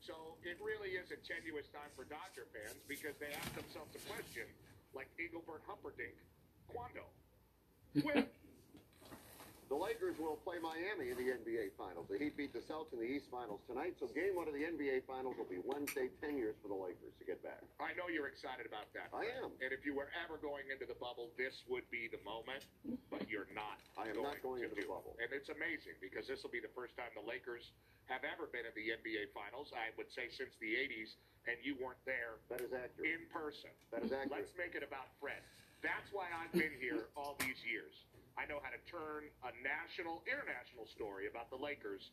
So 0.00 0.36
it 0.42 0.56
really 0.60 0.96
is 0.96 1.10
a 1.12 1.16
tenuous 1.20 1.68
time 1.68 1.90
for 1.96 2.04
Dodger 2.04 2.46
fans 2.52 2.80
because 2.88 3.16
they 3.18 3.32
ask 3.32 3.52
themselves 3.54 3.92
a 3.96 4.02
question 4.08 4.46
like 4.94 5.08
Engelbert 5.18 5.62
Humperdinck, 5.66 6.14
Quando? 6.68 7.04
When? 8.02 8.24
The 9.72 9.80
Lakers 9.80 10.20
will 10.20 10.36
play 10.44 10.60
Miami 10.60 11.08
in 11.08 11.16
the 11.16 11.32
NBA 11.32 11.72
Finals. 11.80 12.04
The 12.12 12.20
Heat 12.20 12.36
beat 12.36 12.52
the 12.52 12.60
Celtics 12.60 12.92
in 12.92 13.00
the 13.00 13.08
East 13.08 13.32
Finals 13.32 13.64
tonight, 13.64 13.96
so 13.96 14.04
game 14.12 14.36
one 14.36 14.44
of 14.44 14.52
the 14.52 14.68
NBA 14.68 15.08
Finals 15.08 15.32
will 15.40 15.48
be 15.48 15.64
Wednesday, 15.64 16.12
10 16.20 16.36
years 16.36 16.60
for 16.60 16.68
the 16.68 16.76
Lakers 16.76 17.16
to 17.16 17.24
get 17.24 17.40
back. 17.40 17.64
I 17.80 17.96
know 17.96 18.12
you're 18.12 18.28
excited 18.28 18.68
about 18.68 18.92
that. 18.92 19.08
I 19.16 19.24
Fred. 19.24 19.48
am. 19.48 19.56
And 19.64 19.72
if 19.72 19.80
you 19.88 19.96
were 19.96 20.12
ever 20.12 20.36
going 20.36 20.68
into 20.68 20.84
the 20.84 20.96
bubble, 21.00 21.32
this 21.40 21.64
would 21.72 21.88
be 21.88 22.04
the 22.12 22.20
moment, 22.20 22.68
but 23.08 23.24
you're 23.32 23.48
not. 23.56 23.80
I 23.96 24.12
am 24.12 24.20
not 24.20 24.44
going 24.44 24.60
to 24.60 24.68
into 24.68 24.76
the 24.76 24.84
it. 24.84 24.92
bubble. 24.92 25.16
And 25.16 25.32
it's 25.32 25.48
amazing 25.48 25.96
because 26.04 26.28
this 26.28 26.44
will 26.44 26.52
be 26.52 26.60
the 26.60 26.72
first 26.76 26.92
time 27.00 27.08
the 27.16 27.24
Lakers 27.24 27.72
have 28.12 28.28
ever 28.28 28.44
been 28.52 28.68
in 28.68 28.74
the 28.76 28.92
NBA 28.92 29.32
Finals, 29.32 29.72
I 29.72 29.88
would 29.96 30.12
say 30.12 30.28
since 30.28 30.52
the 30.60 30.76
80s, 30.76 31.16
and 31.48 31.56
you 31.64 31.74
weren't 31.80 32.00
there 32.04 32.38
That 32.52 32.60
is 32.60 32.70
accurate. 32.70 33.08
in 33.08 33.20
person. 33.32 33.72
That 33.88 34.04
is 34.04 34.12
accurate. 34.12 34.30
Let's 34.44 34.52
make 34.54 34.76
it 34.76 34.84
about 34.84 35.08
Fred. 35.16 35.40
That's 35.80 36.06
why 36.14 36.30
I've 36.30 36.52
been 36.54 36.76
here 36.78 37.08
all 37.18 37.34
these 37.40 37.58
years. 37.64 37.96
I 38.38 38.44
know 38.46 38.60
how 38.62 38.70
to 38.70 38.80
turn 38.88 39.28
a 39.44 39.50
national, 39.64 40.22
international 40.28 40.86
story 40.92 41.26
about 41.28 41.48
the 41.50 41.58
Lakers 41.58 42.12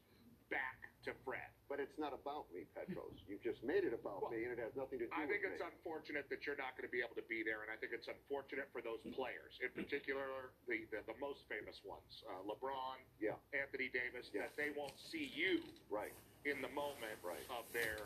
back 0.50 0.89
to 1.06 1.12
Fred. 1.24 1.48
But 1.72 1.80
it's 1.80 1.96
not 2.02 2.12
about 2.12 2.50
me, 2.52 2.66
Petros. 2.74 3.22
You've 3.30 3.46
just 3.46 3.62
made 3.64 3.86
it 3.86 3.94
about 3.94 4.26
Well, 4.26 4.34
me, 4.34 4.44
and 4.44 4.52
it 4.58 4.60
has 4.60 4.74
nothing 4.76 5.00
to 5.00 5.06
do 5.06 5.12
with 5.14 5.16
it. 5.16 5.22
I 5.22 5.30
think 5.30 5.46
me. 5.46 5.54
it's 5.54 5.62
unfortunate 5.64 6.26
that 6.34 6.44
you're 6.44 6.58
not 6.60 6.74
going 6.76 6.90
to 6.90 6.92
be 6.92 7.00
able 7.06 7.14
to 7.16 7.28
be 7.30 7.46
there, 7.46 7.62
and 7.62 7.70
I 7.72 7.78
think 7.78 7.94
it's 7.94 8.10
unfortunate 8.10 8.68
for 8.74 8.82
those 8.82 9.00
players, 9.16 9.56
in 9.62 9.70
particular 9.72 10.52
the 10.68 10.84
the, 10.92 11.00
the 11.08 11.18
most 11.22 11.46
famous 11.48 11.78
ones, 11.86 12.26
uh, 12.28 12.42
LeBron, 12.44 13.00
Yeah. 13.22 13.38
Anthony 13.54 13.88
Davis, 13.94 14.28
Yeah. 14.34 14.50
that 14.50 14.58
they 14.58 14.74
won't 14.76 14.98
see 15.00 15.30
you 15.30 15.62
Right. 15.94 16.14
in 16.44 16.60
the 16.62 16.72
moment 16.74 17.16
Right. 17.24 17.46
of 17.54 17.70
their 17.72 18.02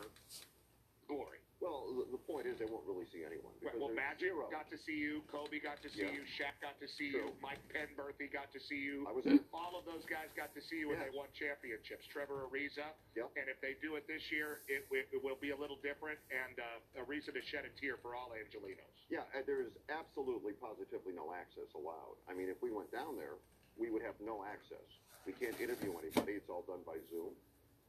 glory. 1.08 1.40
Well, 1.64 1.88
the, 1.96 2.20
the 2.20 2.22
point 2.28 2.44
is 2.44 2.60
they 2.60 2.68
won't 2.68 2.84
really 2.84 3.08
see 3.08 3.24
anyone. 3.24 3.56
Right, 3.64 3.72
well, 3.72 3.88
Magic 3.88 4.28
zero. 4.36 4.52
got 4.52 4.68
to 4.68 4.76
see 4.76 5.00
you, 5.00 5.24
Kobe 5.32 5.56
got 5.64 5.80
to 5.80 5.88
see 5.88 6.04
Yeah. 6.04 6.12
you, 6.12 6.28
Shaq 6.36 6.60
got 6.60 6.76
to 6.76 6.84
see 6.84 7.08
True. 7.08 7.32
you, 7.32 7.40
Mike 7.40 7.64
Penberthy 7.72 8.28
got 8.28 8.52
to 8.52 8.60
see 8.60 8.76
you. 8.76 9.08
I 9.08 9.12
was 9.16 9.24
there. 9.24 9.40
All 9.56 9.72
of 9.72 9.88
those 9.88 10.04
guys 10.04 10.28
got 10.36 10.52
to 10.52 10.60
see 10.60 10.84
you 10.84 10.92
when 10.92 11.00
Yeah. 11.00 11.08
they 11.08 11.16
won 11.16 11.32
championships. 11.32 12.04
Trevor 12.12 12.44
Ariza. 12.44 12.92
Yep. 13.16 13.32
And 13.40 13.48
if 13.48 13.56
they 13.64 13.80
do 13.80 13.96
it 13.96 14.04
this 14.04 14.20
year, 14.28 14.60
it, 14.68 14.84
it, 14.92 15.08
it 15.16 15.20
will 15.24 15.40
be 15.40 15.56
a 15.56 15.58
little 15.58 15.80
different 15.80 16.20
and 16.28 16.60
uh, 16.60 17.00
a 17.00 17.04
reason 17.08 17.32
to 17.32 17.40
shed 17.48 17.64
a 17.64 17.72
tear 17.80 17.96
for 18.04 18.12
all 18.12 18.36
Angelinos. 18.36 19.00
Yeah, 19.08 19.24
there 19.48 19.64
is 19.64 19.72
absolutely, 19.88 20.52
positively 20.60 21.16
no 21.16 21.32
access 21.32 21.72
allowed. 21.72 22.20
I 22.28 22.36
mean, 22.36 22.52
if 22.52 22.60
we 22.60 22.76
went 22.76 22.92
down 22.92 23.16
there, 23.16 23.40
we 23.80 23.88
would 23.88 24.04
have 24.04 24.20
no 24.20 24.44
access. 24.44 24.84
We 25.24 25.32
can't 25.32 25.56
interview 25.56 25.96
anybody. 25.96 26.36
It's 26.36 26.52
all 26.52 26.68
done 26.68 26.84
by 26.84 27.00
Zoom. 27.08 27.32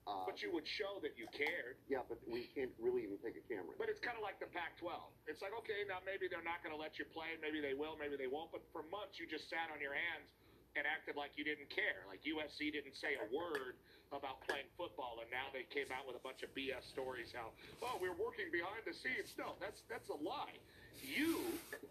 Uh, 0.06 0.22
But 0.30 0.38
you 0.46 0.54
would 0.54 0.70
show 0.70 1.02
that 1.02 1.18
you 1.18 1.26
cared. 1.34 1.82
yeah, 1.90 2.06
but 2.06 2.22
we 2.30 2.46
can't 2.54 2.70
really 2.78 3.02
even 3.02 3.18
take 3.26 3.34
a 3.38 3.46
camera. 3.50 3.74
But 3.74 3.90
it's 3.90 4.00
kind 4.00 4.14
of 4.14 4.22
like 4.22 4.38
the 4.38 4.46
Pac-12. 4.54 4.86
It's 5.26 5.42
like, 5.42 5.50
okay, 5.66 5.82
now 5.90 5.98
maybe 6.06 6.30
they're 6.30 6.46
not 6.46 6.62
going 6.62 6.74
to 6.74 6.80
let 6.80 7.02
you 7.02 7.10
play. 7.10 7.34
Maybe 7.42 7.58
they 7.58 7.74
will. 7.74 7.98
Maybe 7.98 8.14
they 8.14 8.30
won't. 8.30 8.54
But 8.54 8.62
for 8.70 8.86
months, 8.94 9.18
you 9.18 9.26
just 9.26 9.50
sat 9.50 9.74
on 9.74 9.82
your 9.82 9.98
hands 9.98 10.30
and 10.78 10.86
acted 10.86 11.18
like 11.18 11.34
you 11.34 11.42
didn't 11.42 11.74
care. 11.74 12.06
Like 12.06 12.22
USC 12.22 12.70
didn't 12.70 12.94
say 13.02 13.18
a 13.18 13.26
word 13.34 13.82
about 14.14 14.46
playing 14.46 14.70
football, 14.78 15.18
and 15.26 15.30
now 15.34 15.50
they 15.50 15.66
came 15.74 15.90
out 15.90 16.06
with 16.06 16.14
a 16.14 16.22
bunch 16.22 16.46
of 16.46 16.54
BS 16.54 16.86
stories. 16.94 17.34
How, 17.34 17.50
oh, 17.82 17.98
we're 17.98 18.14
working 18.14 18.54
behind 18.54 18.86
the 18.86 18.94
scenes. 18.94 19.34
No, 19.42 19.58
that's 19.58 19.82
that's 19.90 20.06
a 20.14 20.20
lie. 20.22 20.54
You 21.02 21.42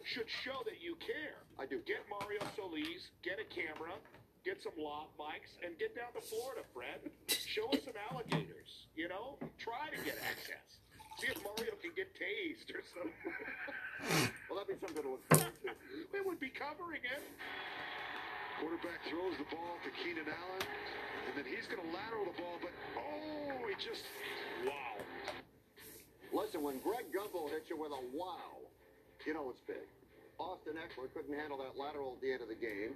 should 0.06 0.30
show 0.46 0.62
that 0.70 0.78
you 0.78 0.94
care. 1.02 1.42
I 1.58 1.66
do. 1.66 1.82
Get 1.84 2.06
Mario 2.08 2.40
Solis, 2.56 3.10
get 3.26 3.42
a 3.42 3.46
camera, 3.50 3.92
get 4.44 4.60
some 4.62 4.76
lav 4.76 5.08
mics, 5.16 5.56
and 5.64 5.72
get 5.80 5.96
down 5.96 6.12
to 6.12 6.20
Florida, 6.20 6.62
Fred. 6.76 7.00
Show 7.32 7.64
us 7.72 7.80
some 7.84 7.96
alligators. 8.12 8.86
You 8.94 9.08
know, 9.08 9.40
try 9.58 9.88
to 9.88 9.98
get 10.04 10.20
access. 10.20 10.84
See 11.18 11.32
if 11.32 11.40
Mario 11.40 11.74
can 11.80 11.96
get 11.96 12.12
tased 12.12 12.68
or 12.76 12.84
something. 12.92 13.32
Well, 14.46 14.60
that'd 14.60 14.68
be 14.68 14.78
something 14.78 15.02
to 15.02 15.16
look 15.16 15.24
forward 15.32 15.56
to. 15.64 15.72
They 16.12 16.20
would 16.20 16.38
be 16.38 16.52
covering 16.52 17.00
it. 17.02 17.22
Quarterback 18.60 19.00
throws 19.08 19.34
the 19.40 19.48
ball 19.48 19.80
to 19.82 19.90
Keenan 19.98 20.28
Allen, 20.28 20.62
and 21.26 21.32
then 21.34 21.46
he's 21.48 21.66
going 21.66 21.82
to 21.82 21.90
lateral 21.90 22.28
the 22.28 22.36
ball, 22.38 22.60
but 22.60 22.70
oh, 23.00 23.64
he 23.66 23.74
just 23.80 24.04
Wow. 24.62 25.00
Listen, 26.32 26.62
when 26.62 26.78
Greg 26.78 27.06
Gumbel 27.14 27.50
hits 27.50 27.70
you 27.70 27.78
with 27.78 27.92
a 27.92 28.02
wow, 28.12 28.58
you 29.26 29.34
know 29.34 29.50
it's 29.50 29.62
big. 29.66 29.86
Austin 30.38 30.74
Ekeler 30.74 31.12
couldn't 31.14 31.34
handle 31.34 31.58
that 31.58 31.78
lateral 31.78 32.14
at 32.16 32.20
the 32.20 32.32
end 32.32 32.42
of 32.42 32.48
the 32.48 32.58
game. 32.58 32.94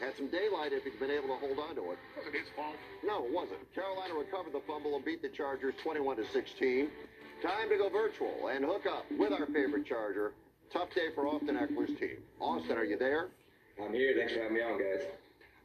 Had 0.00 0.16
some 0.16 0.28
daylight 0.28 0.72
if 0.72 0.84
he'd 0.84 0.98
been 0.98 1.10
able 1.10 1.28
to 1.28 1.38
hold 1.40 1.58
on 1.58 1.74
to 1.76 1.92
it. 1.92 1.98
Wasn't 2.16 2.34
his 2.34 2.48
fault. 2.56 2.76
No, 3.04 3.24
it 3.24 3.32
wasn't. 3.32 3.62
Carolina 3.74 4.14
recovered 4.14 4.52
the 4.52 4.62
fumble 4.66 4.96
and 4.96 5.04
beat 5.04 5.22
the 5.22 5.28
Chargers 5.28 5.74
21 5.82 6.16
to 6.16 6.26
16. 6.26 6.88
Time 7.42 7.68
to 7.68 7.76
go 7.76 7.88
virtual 7.88 8.48
and 8.48 8.64
hook 8.64 8.86
up 8.86 9.04
with 9.18 9.32
our 9.32 9.46
favorite 9.46 9.86
Charger. 9.86 10.32
Tough 10.72 10.90
day 10.94 11.08
for 11.14 11.26
Austin 11.26 11.56
Ekeler's 11.56 11.98
team. 11.98 12.18
Austin, 12.40 12.76
are 12.76 12.84
you 12.84 12.98
there? 12.98 13.28
I'm 13.82 13.92
here. 13.92 14.14
Thanks 14.16 14.32
for 14.32 14.40
having 14.40 14.56
me 14.56 14.62
on, 14.62 14.78
guys. 14.78 15.06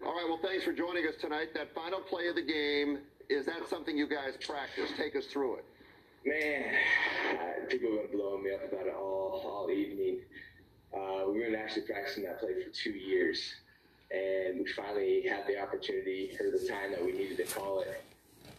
All 0.05 0.13
right, 0.13 0.25
well, 0.27 0.39
thanks 0.41 0.63
for 0.63 0.73
joining 0.73 1.07
us 1.07 1.15
tonight. 1.19 1.53
That 1.53 1.73
final 1.73 1.99
play 1.99 2.27
of 2.27 2.35
the 2.35 2.45
game, 2.45 2.99
is 3.29 3.45
that 3.45 3.67
something 3.69 3.97
you 3.97 4.07
guys 4.07 4.37
practice? 4.45 4.91
Take 4.97 5.15
us 5.15 5.25
through 5.25 5.55
it. 5.55 5.65
Man, 6.25 6.75
uh, 7.31 7.65
people 7.69 7.91
have 7.97 8.11
been 8.11 8.19
blowing 8.19 8.43
me 8.43 8.51
up 8.53 8.71
about 8.71 8.87
it 8.87 8.93
all 8.93 9.41
all 9.45 9.71
evening. 9.71 10.19
Uh, 10.93 11.29
we've 11.29 11.43
been 11.43 11.55
actually 11.55 11.83
practicing 11.83 12.23
that 12.23 12.39
play 12.39 12.51
for 12.61 12.69
two 12.71 12.91
years, 12.91 13.53
and 14.11 14.59
we 14.59 14.65
finally 14.73 15.23
had 15.27 15.45
the 15.47 15.61
opportunity 15.61 16.35
or 16.39 16.51
the 16.51 16.67
time 16.67 16.91
that 16.91 17.03
we 17.03 17.11
needed 17.11 17.37
to 17.37 17.53
call 17.53 17.81
it. 17.81 18.03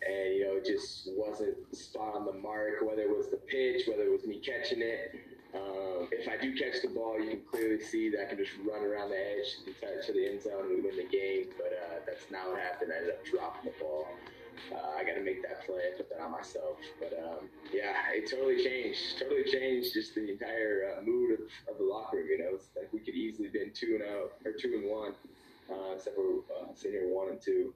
And 0.07 0.35
you 0.35 0.45
know, 0.45 0.57
it 0.57 0.65
just 0.65 1.11
wasn't 1.17 1.57
spot 1.77 2.15
on 2.15 2.25
the 2.25 2.33
mark. 2.33 2.83
Whether 2.83 3.03
it 3.03 3.17
was 3.17 3.31
the 3.31 3.37
pitch, 3.37 3.87
whether 3.87 4.03
it 4.03 4.13
was 4.13 4.27
me 4.27 4.39
catching 4.39 4.81
it. 4.81 5.15
Um, 5.53 6.07
if 6.13 6.29
I 6.29 6.41
do 6.41 6.55
catch 6.55 6.81
the 6.81 6.89
ball, 6.89 7.19
you 7.21 7.29
can 7.31 7.43
clearly 7.51 7.83
see 7.83 8.09
that 8.11 8.23
I 8.23 8.25
can 8.27 8.39
just 8.39 8.53
run 8.63 8.85
around 8.85 9.11
the 9.11 9.19
edge 9.19 9.59
to 9.67 9.75
the, 9.75 10.03
to 10.07 10.13
the 10.13 10.31
end 10.31 10.43
zone 10.43 10.71
and 10.71 10.71
we 10.71 10.81
win 10.81 10.97
the 10.97 11.11
game. 11.11 11.51
But 11.59 11.75
uh, 11.75 11.99
that's 12.07 12.31
not 12.31 12.49
what 12.49 12.61
happened. 12.61 12.93
I 12.95 12.99
ended 12.99 13.15
up 13.15 13.25
dropping 13.27 13.73
the 13.73 13.77
ball. 13.83 14.07
Uh, 14.71 14.95
I 14.99 15.05
got 15.05 15.15
to 15.15 15.25
make 15.25 15.43
that 15.43 15.67
play. 15.67 15.91
I 15.93 15.97
put 15.97 16.09
that 16.11 16.21
on 16.21 16.31
myself. 16.31 16.79
But 17.01 17.19
um, 17.19 17.49
yeah, 17.73 17.97
it 18.15 18.31
totally 18.31 18.63
changed. 18.63 19.19
Totally 19.19 19.45
changed 19.45 19.95
just 19.95 20.15
the 20.15 20.31
entire 20.31 20.95
uh, 20.95 21.03
mood 21.03 21.41
of, 21.41 21.41
of 21.67 21.79
the 21.79 21.85
locker 21.85 22.19
room. 22.19 22.29
You 22.31 22.39
know, 22.39 22.51
it's 22.55 22.71
like 22.77 22.93
we 22.93 23.01
could 23.01 23.15
easily 23.15 23.49
been 23.49 23.73
two 23.75 23.99
and 23.99 24.05
zero 24.07 24.31
or 24.45 24.53
two 24.53 24.81
and 24.81 24.91
one, 24.91 25.13
uh, 25.73 25.95
except 25.95 26.17
we're 26.19 26.39
uh, 26.39 26.75
sitting 26.75 27.01
here 27.01 27.09
one 27.09 27.29
and 27.31 27.41
two. 27.41 27.75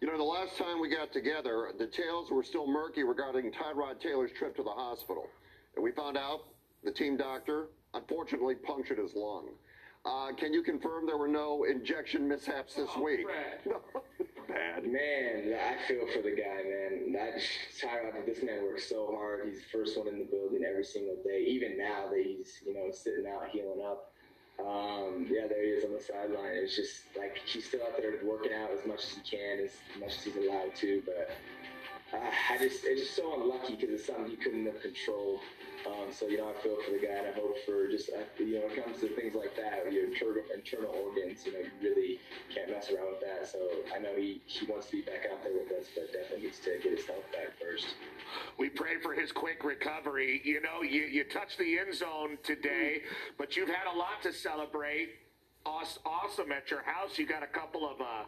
You 0.00 0.06
know, 0.06 0.16
the 0.16 0.22
last 0.22 0.56
time 0.56 0.80
we 0.80 0.88
got 0.88 1.12
together, 1.12 1.72
the 1.76 1.86
tales 1.86 2.30
were 2.30 2.44
still 2.44 2.66
murky 2.68 3.02
regarding 3.02 3.50
Tyrod 3.50 4.00
Taylor's 4.00 4.30
trip 4.30 4.54
to 4.56 4.62
the 4.62 4.70
hospital. 4.70 5.26
And 5.74 5.82
we 5.82 5.90
found 5.90 6.16
out 6.16 6.44
the 6.84 6.92
team 6.92 7.16
doctor 7.16 7.66
unfortunately 7.94 8.54
punctured 8.54 8.98
his 8.98 9.14
lung. 9.14 9.48
Uh, 10.06 10.32
can 10.36 10.52
you 10.52 10.62
confirm 10.62 11.06
there 11.06 11.16
were 11.16 11.28
no 11.28 11.64
injection 11.64 12.28
mishaps 12.28 12.74
this 12.74 12.90
week? 12.96 13.26
No. 13.66 13.80
Bad. 14.48 14.84
Man, 14.84 15.54
I 15.60 15.76
feel 15.86 16.06
for 16.06 16.22
the 16.22 16.30
guy, 16.30 16.62
man. 16.64 17.12
That 17.12 17.34
Tyrod, 17.78 18.24
this 18.24 18.42
man 18.42 18.62
works 18.62 18.88
so 18.88 19.14
hard. 19.14 19.44
He's 19.44 19.58
the 19.58 19.68
first 19.70 19.98
one 19.98 20.08
in 20.08 20.18
the 20.18 20.24
building 20.24 20.62
every 20.66 20.84
single 20.84 21.16
day. 21.22 21.44
Even 21.46 21.76
now 21.76 22.08
that 22.08 22.18
he's, 22.24 22.62
you 22.64 22.72
know, 22.72 22.90
sitting 22.90 23.26
out 23.26 23.50
healing 23.50 23.82
up. 23.86 24.14
Um, 24.58 25.26
yeah, 25.30 25.46
there 25.46 25.62
he 25.62 25.70
is 25.70 25.84
on 25.84 25.92
the 25.92 26.02
sideline. 26.02 26.52
It's 26.54 26.74
just 26.74 27.02
like 27.16 27.36
he's 27.46 27.66
still 27.66 27.82
out 27.82 27.96
there 27.96 28.12
working 28.24 28.52
out 28.52 28.70
as 28.72 28.84
much 28.86 29.04
as 29.04 29.10
he 29.10 29.20
can, 29.36 29.60
as 29.60 29.70
much 30.00 30.16
as 30.16 30.24
he's 30.24 30.36
allowed 30.36 30.74
to. 30.76 31.02
But 31.06 31.30
uh, 32.12 32.16
I 32.50 32.58
just, 32.58 32.84
it's 32.84 33.02
just 33.02 33.16
so 33.16 33.34
unlucky 33.40 33.76
because 33.76 33.90
it's 33.90 34.06
something 34.06 34.30
he 34.30 34.36
couldn't 34.36 34.66
have 34.66 34.80
controlled. 34.80 35.40
Um, 35.86 36.10
so 36.10 36.26
you 36.26 36.38
know, 36.38 36.50
I 36.50 36.62
feel 36.62 36.76
for 36.84 36.90
the 36.90 36.98
guy, 36.98 37.12
and 37.14 37.28
I 37.28 37.32
hope 37.32 37.54
for 37.64 37.88
just 37.88 38.10
uh, 38.10 38.18
you 38.38 38.56
know, 38.58 38.66
when 38.66 38.76
it 38.76 38.84
comes 38.84 39.00
to 39.00 39.08
things 39.14 39.34
like 39.34 39.54
that, 39.56 39.90
your 39.92 40.06
internal, 40.06 40.42
internal 40.52 40.90
organs, 40.90 41.46
you 41.46 41.52
know, 41.52 41.60
you 41.60 41.70
really 41.80 42.20
can't 42.52 42.70
mess 42.70 42.90
around 42.90 43.12
with 43.12 43.20
that. 43.20 43.48
So 43.48 43.58
I 43.94 43.98
know 43.98 44.14
he 44.16 44.40
he 44.46 44.66
wants 44.66 44.86
to 44.86 44.92
be 44.92 45.02
back 45.02 45.28
out 45.30 45.42
there 45.44 45.52
with 45.52 45.70
us, 45.78 45.86
but 45.94 46.12
definitely 46.12 46.46
needs 46.46 46.58
to 46.60 46.78
get 46.82 46.96
his 46.98 47.06
health 47.06 47.24
back 47.32 47.54
first. 47.60 47.94
We 48.58 48.68
pray 48.68 49.00
for 49.02 49.14
his 49.14 49.30
quick 49.32 49.62
recovery. 49.64 50.40
You 50.44 50.60
know, 50.60 50.82
you, 50.82 51.02
you 51.02 51.24
touched 51.24 51.58
the 51.58 51.78
end 51.78 51.94
zone 51.94 52.38
today, 52.42 53.02
but 53.38 53.56
you've 53.56 53.68
had 53.68 53.86
a 53.92 53.96
lot 53.96 54.20
to 54.22 54.32
celebrate. 54.32 55.10
Aw- 55.64 55.98
Awesome 56.04 56.52
at 56.52 56.70
your 56.70 56.82
house. 56.82 57.18
You 57.18 57.26
got 57.26 57.42
a 57.42 57.46
couple 57.46 57.88
of 57.88 58.00
uh, 58.00 58.24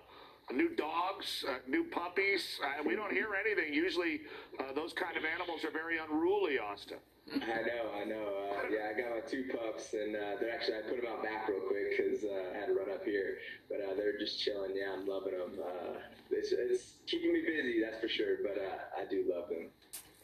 new 0.52 0.68
dogs, 0.74 1.44
uh, 1.48 1.58
new 1.68 1.84
puppies. 1.84 2.58
Uh, 2.62 2.82
we 2.84 2.96
don't 2.96 3.12
hear 3.12 3.28
anything. 3.34 3.72
Usually, 3.72 4.22
uh, 4.58 4.72
those 4.74 4.92
kind 4.92 5.16
of 5.16 5.24
animals 5.24 5.64
are 5.64 5.70
very 5.70 5.98
unruly, 5.98 6.58
Austin. 6.58 6.98
I 7.32 7.38
know, 7.62 7.92
I 7.94 8.04
know. 8.04 8.26
Uh, 8.50 8.66
yeah, 8.70 8.90
I 8.90 9.00
got 9.00 9.10
my 9.14 9.20
two 9.20 9.44
pups, 9.52 9.94
and 9.94 10.16
uh, 10.16 10.40
they're 10.40 10.52
actually 10.52 10.78
I 10.78 10.82
put 10.88 10.96
them 10.96 11.06
out 11.10 11.22
back 11.22 11.48
real 11.48 11.60
quick 11.60 11.96
because 11.96 12.24
uh, 12.24 12.50
I 12.54 12.58
had 12.58 12.66
to 12.66 12.74
run 12.74 12.90
up 12.90 13.04
here, 13.04 13.38
but 13.68 13.78
uh, 13.80 13.94
they're 13.94 14.18
just 14.18 14.40
chilling. 14.40 14.72
Yeah, 14.74 14.92
I'm 14.98 15.06
loving 15.06 15.38
them. 15.38 15.52
Uh, 15.62 15.98
it's, 16.30 16.52
it's 16.52 16.94
keeping 17.06 17.32
me 17.32 17.42
busy, 17.46 17.80
that's 17.82 18.00
for 18.00 18.08
sure. 18.08 18.38
But 18.42 18.58
uh, 18.58 19.00
I 19.00 19.04
do 19.08 19.24
love 19.32 19.48
them. 19.48 19.68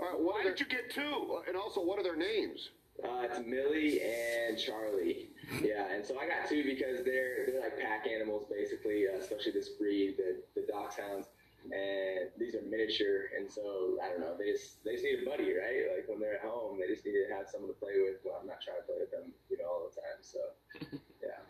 All 0.00 0.06
right, 0.06 0.18
what 0.18 0.34
Why 0.34 0.40
are 0.40 0.44
their, 0.44 0.54
did 0.54 0.60
you 0.60 0.66
get 0.66 0.90
two? 0.90 1.42
and 1.46 1.56
also, 1.56 1.80
what 1.80 1.98
are 1.98 2.02
their 2.02 2.16
names? 2.16 2.70
Uh, 3.04 3.28
it's 3.28 3.40
Millie 3.46 4.00
and 4.00 4.58
Charlie. 4.58 5.30
Yeah, 5.62 5.92
and 5.92 6.04
so 6.04 6.18
I 6.18 6.26
got 6.26 6.48
two 6.48 6.64
because 6.64 7.04
they're 7.04 7.46
they're 7.46 7.60
like 7.60 7.78
pack 7.78 8.06
animals 8.06 8.46
basically, 8.50 9.04
uh, 9.06 9.18
especially 9.18 9.52
this 9.52 9.70
breed, 9.70 10.16
the 10.16 10.42
the 10.54 10.66
dachshunds. 10.66 11.26
And 11.66 12.30
these 12.38 12.54
are 12.54 12.62
miniature, 12.62 13.34
and 13.36 13.50
so 13.50 13.98
I 13.98 14.08
don't 14.08 14.20
know. 14.20 14.36
They 14.38 14.52
just 14.52 14.84
they 14.84 14.92
just 14.92 15.02
need 15.02 15.26
a 15.26 15.28
buddy, 15.28 15.50
right? 15.50 15.98
Like 15.98 16.06
when 16.06 16.20
they're 16.20 16.38
at 16.38 16.46
home, 16.46 16.78
they 16.78 16.86
just 16.86 17.04
need 17.04 17.18
to 17.18 17.26
have 17.34 17.50
someone 17.50 17.74
to 17.74 17.78
play 17.78 17.98
with. 18.06 18.22
Well, 18.24 18.38
I'm 18.40 18.46
not 18.46 18.62
trying 18.62 18.78
to 18.78 18.86
play 18.86 19.02
with 19.02 19.10
them, 19.10 19.34
you 19.50 19.58
know, 19.58 19.66
all 19.66 19.82
the 19.90 19.94
time. 19.98 20.20
So, 20.22 20.38
yeah. 21.26 21.42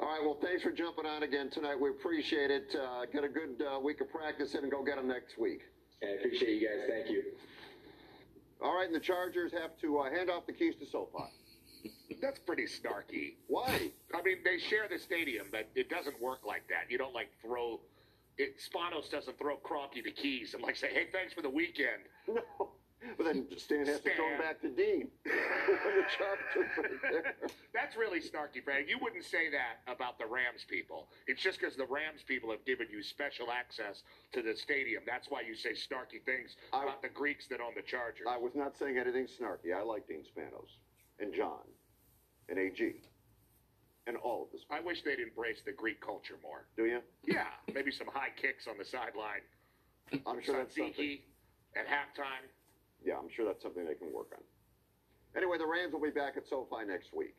All 0.00 0.08
right, 0.08 0.22
well, 0.24 0.38
thanks 0.40 0.62
for 0.62 0.72
jumping 0.72 1.04
on 1.04 1.22
again 1.22 1.50
tonight. 1.50 1.76
We 1.78 1.90
appreciate 1.90 2.50
it. 2.50 2.74
Uh, 2.74 3.04
get 3.12 3.24
a 3.24 3.28
good 3.28 3.60
uh, 3.60 3.78
week 3.78 4.00
of 4.00 4.10
practice 4.10 4.54
in 4.54 4.64
and 4.64 4.72
go 4.72 4.82
get 4.82 4.96
them 4.96 5.08
next 5.08 5.38
week. 5.38 5.60
And 6.00 6.12
I 6.12 6.14
appreciate 6.14 6.60
you 6.60 6.68
guys. 6.68 6.88
Thank 6.88 7.10
you. 7.10 7.22
All 8.62 8.74
right, 8.74 8.86
and 8.86 8.94
the 8.94 9.00
Chargers 9.00 9.52
have 9.52 9.76
to 9.82 9.98
uh, 9.98 10.10
hand 10.10 10.30
off 10.30 10.46
the 10.46 10.52
keys 10.52 10.74
to 10.80 10.86
SoFi. 10.86 11.24
That's 12.22 12.38
pretty 12.38 12.64
snarky. 12.64 13.34
Why? 13.48 13.90
I 14.14 14.22
mean, 14.22 14.38
they 14.44 14.58
share 14.58 14.88
the 14.90 14.98
stadium, 14.98 15.46
but 15.50 15.68
it 15.74 15.88
doesn't 15.90 16.20
work 16.20 16.40
like 16.46 16.66
that. 16.68 16.90
You 16.90 16.98
don't 16.98 17.14
like 17.14 17.28
throw. 17.42 17.80
It, 18.38 18.56
Spanos 18.58 19.10
doesn't 19.10 19.38
throw 19.38 19.56
Kroenke 19.56 20.02
the 20.04 20.10
keys 20.10 20.54
and 20.54 20.62
like 20.62 20.76
say, 20.76 20.88
"Hey, 20.92 21.06
thanks 21.12 21.32
for 21.32 21.42
the 21.42 21.50
weekend." 21.50 22.02
No. 22.58 22.70
But 23.16 23.24
then 23.26 23.46
Stan 23.56 23.86
has 23.86 24.00
to 24.00 24.14
throw 24.14 24.28
them 24.28 24.38
Stan. 24.38 24.40
back 24.40 24.60
to 24.62 24.68
Dean. 24.70 25.08
That's 27.74 27.96
really 27.96 28.20
snarky, 28.20 28.64
Brad. 28.64 28.84
You 28.88 28.98
wouldn't 29.00 29.24
say 29.24 29.50
that 29.50 29.80
about 29.92 30.18
the 30.18 30.26
Rams 30.26 30.64
people. 30.68 31.08
It's 31.26 31.42
just 31.42 31.60
because 31.60 31.76
the 31.76 31.86
Rams 31.86 32.22
people 32.26 32.50
have 32.50 32.64
given 32.64 32.86
you 32.90 33.02
special 33.02 33.48
access 33.50 34.02
to 34.32 34.42
the 34.42 34.54
stadium. 34.56 35.02
That's 35.06 35.28
why 35.30 35.42
you 35.42 35.54
say 35.54 35.70
snarky 35.72 36.22
things 36.24 36.56
I- 36.72 36.82
about 36.82 37.02
the 37.02 37.08
Greeks 37.08 37.46
that 37.48 37.60
own 37.60 37.72
the 37.76 37.82
Chargers. 37.82 38.26
I 38.28 38.38
was 38.38 38.54
not 38.54 38.76
saying 38.76 38.98
anything 38.98 39.26
snarky. 39.26 39.74
I 39.76 39.82
like 39.82 40.06
Dean 40.08 40.22
Spanos 40.24 40.70
and 41.20 41.32
John 41.34 41.60
and 42.48 42.58
AG 42.58 43.02
and 44.06 44.16
all 44.16 44.44
of 44.44 44.52
this. 44.52 44.62
I 44.70 44.80
wish 44.80 45.02
they'd 45.02 45.20
embrace 45.20 45.60
the 45.64 45.72
Greek 45.72 46.00
culture 46.00 46.38
more. 46.42 46.66
Do 46.76 46.86
you? 46.86 47.00
Yeah, 47.26 47.46
maybe 47.74 47.90
some 47.90 48.08
high 48.12 48.30
kicks 48.36 48.66
on 48.66 48.78
the 48.78 48.84
sideline. 48.84 49.42
I'm 50.26 50.40
sure 50.42 50.56
that's 50.56 50.76
something. 50.76 51.18
At 51.74 51.86
halftime. 51.86 52.46
Yeah, 53.04 53.18
I'm 53.18 53.28
sure 53.34 53.44
that's 53.46 53.62
something 53.62 53.84
they 53.84 53.94
can 53.94 54.12
work 54.12 54.32
on. 54.34 54.42
Anyway, 55.36 55.58
the 55.58 55.66
Rams 55.66 55.92
will 55.92 56.00
be 56.00 56.10
back 56.10 56.36
at 56.36 56.48
SoFi 56.48 56.86
next 56.86 57.12
week. 57.12 57.36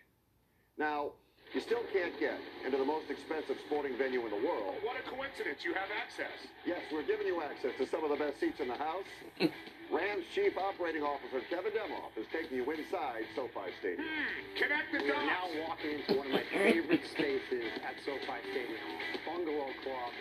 Now, 0.78 1.18
you 1.54 1.62
still 1.62 1.82
can't 1.92 2.14
get 2.20 2.38
into 2.66 2.78
the 2.78 2.86
most 2.86 3.10
expensive 3.10 3.58
sporting 3.66 3.98
venue 3.98 4.22
in 4.26 4.30
the 4.30 4.44
world. 4.44 4.76
What 4.84 5.00
a 5.00 5.04
coincidence! 5.10 5.64
You 5.64 5.74
have 5.74 5.90
access. 5.96 6.36
Yes, 6.66 6.84
we're 6.92 7.08
giving 7.08 7.26
you 7.26 7.42
access 7.42 7.72
to 7.80 7.88
some 7.88 8.04
of 8.04 8.12
the 8.12 8.20
best 8.20 8.40
seats 8.40 8.60
in 8.60 8.68
the 8.68 8.78
house. 8.78 9.08
Rams 9.90 10.28
Chief 10.36 10.52
Operating 10.58 11.02
Officer 11.02 11.40
Kevin 11.50 11.72
Demoff 11.72 12.12
is 12.20 12.28
taking 12.36 12.58
you 12.58 12.68
inside 12.70 13.24
SoFi 13.36 13.72
Stadium. 13.80 14.04
Hmm, 14.04 14.60
connect 14.60 14.92
the 14.92 15.00
We 15.00 15.12
are 15.12 15.26
now 15.26 15.48
walking 15.64 16.04
into 16.04 16.20
one 16.20 16.28
of 16.28 16.34
my 16.34 16.44
favorite 16.52 17.08
spaces 17.08 17.72
at 17.88 17.96
SoFi 18.04 18.40
Stadium, 18.52 18.84
Bungalow 19.24 19.72
Club 19.88 20.12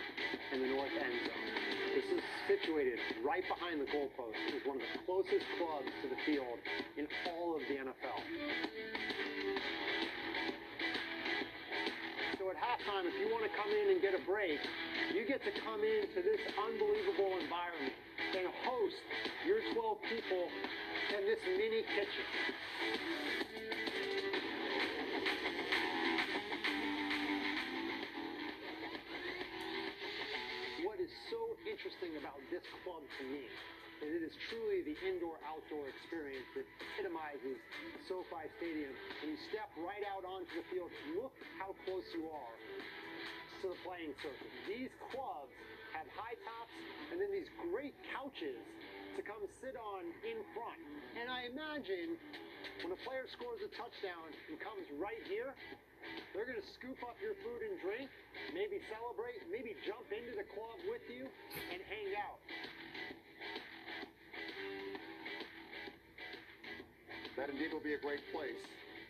in 0.55 0.61
the 0.63 0.71
north 0.71 0.95
end 0.95 1.19
zone. 1.27 1.66
This 1.97 2.13
is 2.13 2.21
situated 2.45 3.01
right 3.25 3.41
behind 3.49 3.81
the 3.81 3.89
goalpost. 3.89 4.37
Is 4.53 4.61
one 4.69 4.77
of 4.77 4.85
the 4.85 5.01
closest 5.09 5.41
clubs 5.57 5.89
to 6.05 6.13
the 6.13 6.19
field 6.29 6.61
in 6.93 7.09
all 7.25 7.57
of 7.57 7.65
the 7.65 7.73
NFL. 7.73 8.21
So 12.37 12.53
at 12.53 12.57
halftime, 12.61 13.09
if 13.09 13.17
you 13.17 13.33
want 13.33 13.49
to 13.49 13.53
come 13.57 13.73
in 13.73 13.89
and 13.89 13.97
get 13.97 14.13
a 14.13 14.21
break, 14.29 14.61
you 15.09 15.25
get 15.25 15.41
to 15.41 15.49
come 15.65 15.81
into 15.81 16.21
this 16.21 16.37
unbelievable 16.53 17.33
environment 17.41 17.97
and 18.29 18.45
host 18.61 19.01
your 19.49 19.65
12 19.73 19.97
people 20.05 20.53
in 21.17 21.25
this 21.25 21.41
mini 21.57 21.81
kitchen. 21.97 23.96
Interesting 31.67 32.15
about 32.15 32.39
this 32.47 32.63
club 32.83 33.03
to 33.19 33.23
me 33.27 33.43
is 33.99 34.07
it 34.07 34.23
is 34.23 34.35
truly 34.47 34.87
the 34.87 34.95
indoor-outdoor 35.03 35.83
experience 35.91 36.47
that 36.55 36.63
epitomizes 36.79 37.59
SoFi 38.07 38.47
Stadium. 38.55 38.93
When 39.19 39.35
you 39.35 39.39
step 39.51 39.67
right 39.83 40.05
out 40.07 40.23
onto 40.23 40.53
the 40.55 40.65
field, 40.71 40.87
look 41.19 41.35
how 41.59 41.75
close 41.83 42.07
you 42.15 42.29
are 42.31 42.55
to 43.61 43.73
the 43.73 43.79
playing 43.83 44.15
surface. 44.23 44.53
These 44.69 44.93
clubs 45.11 45.51
have 45.91 46.07
high 46.15 46.37
tops 46.45 46.75
and 47.11 47.19
then 47.19 47.33
these 47.35 47.49
great 47.67 47.97
couches 48.15 48.63
to 49.17 49.21
come 49.25 49.41
sit 49.59 49.75
on 49.75 50.07
in 50.23 50.39
front. 50.53 50.79
And 51.19 51.27
I 51.27 51.49
imagine 51.49 52.15
when 52.85 52.93
a 52.93 52.99
player 53.01 53.25
scores 53.33 53.59
a 53.65 53.69
touchdown 53.75 54.29
and 54.47 54.55
comes 54.61 54.85
right 55.01 55.19
here, 55.25 55.51
they're 56.31 56.47
going 56.47 56.61
to 56.61 56.69
scoop 56.77 57.01
up 57.03 57.17
your 57.19 57.35
food 57.43 57.65
and 57.65 57.75
drink, 57.81 58.07
maybe 58.53 58.79
celebrate, 58.87 59.41
maybe 59.49 59.75
jump 59.83 60.06
be 67.87 67.95
a 67.95 68.03
great 68.03 68.19
place 68.35 68.59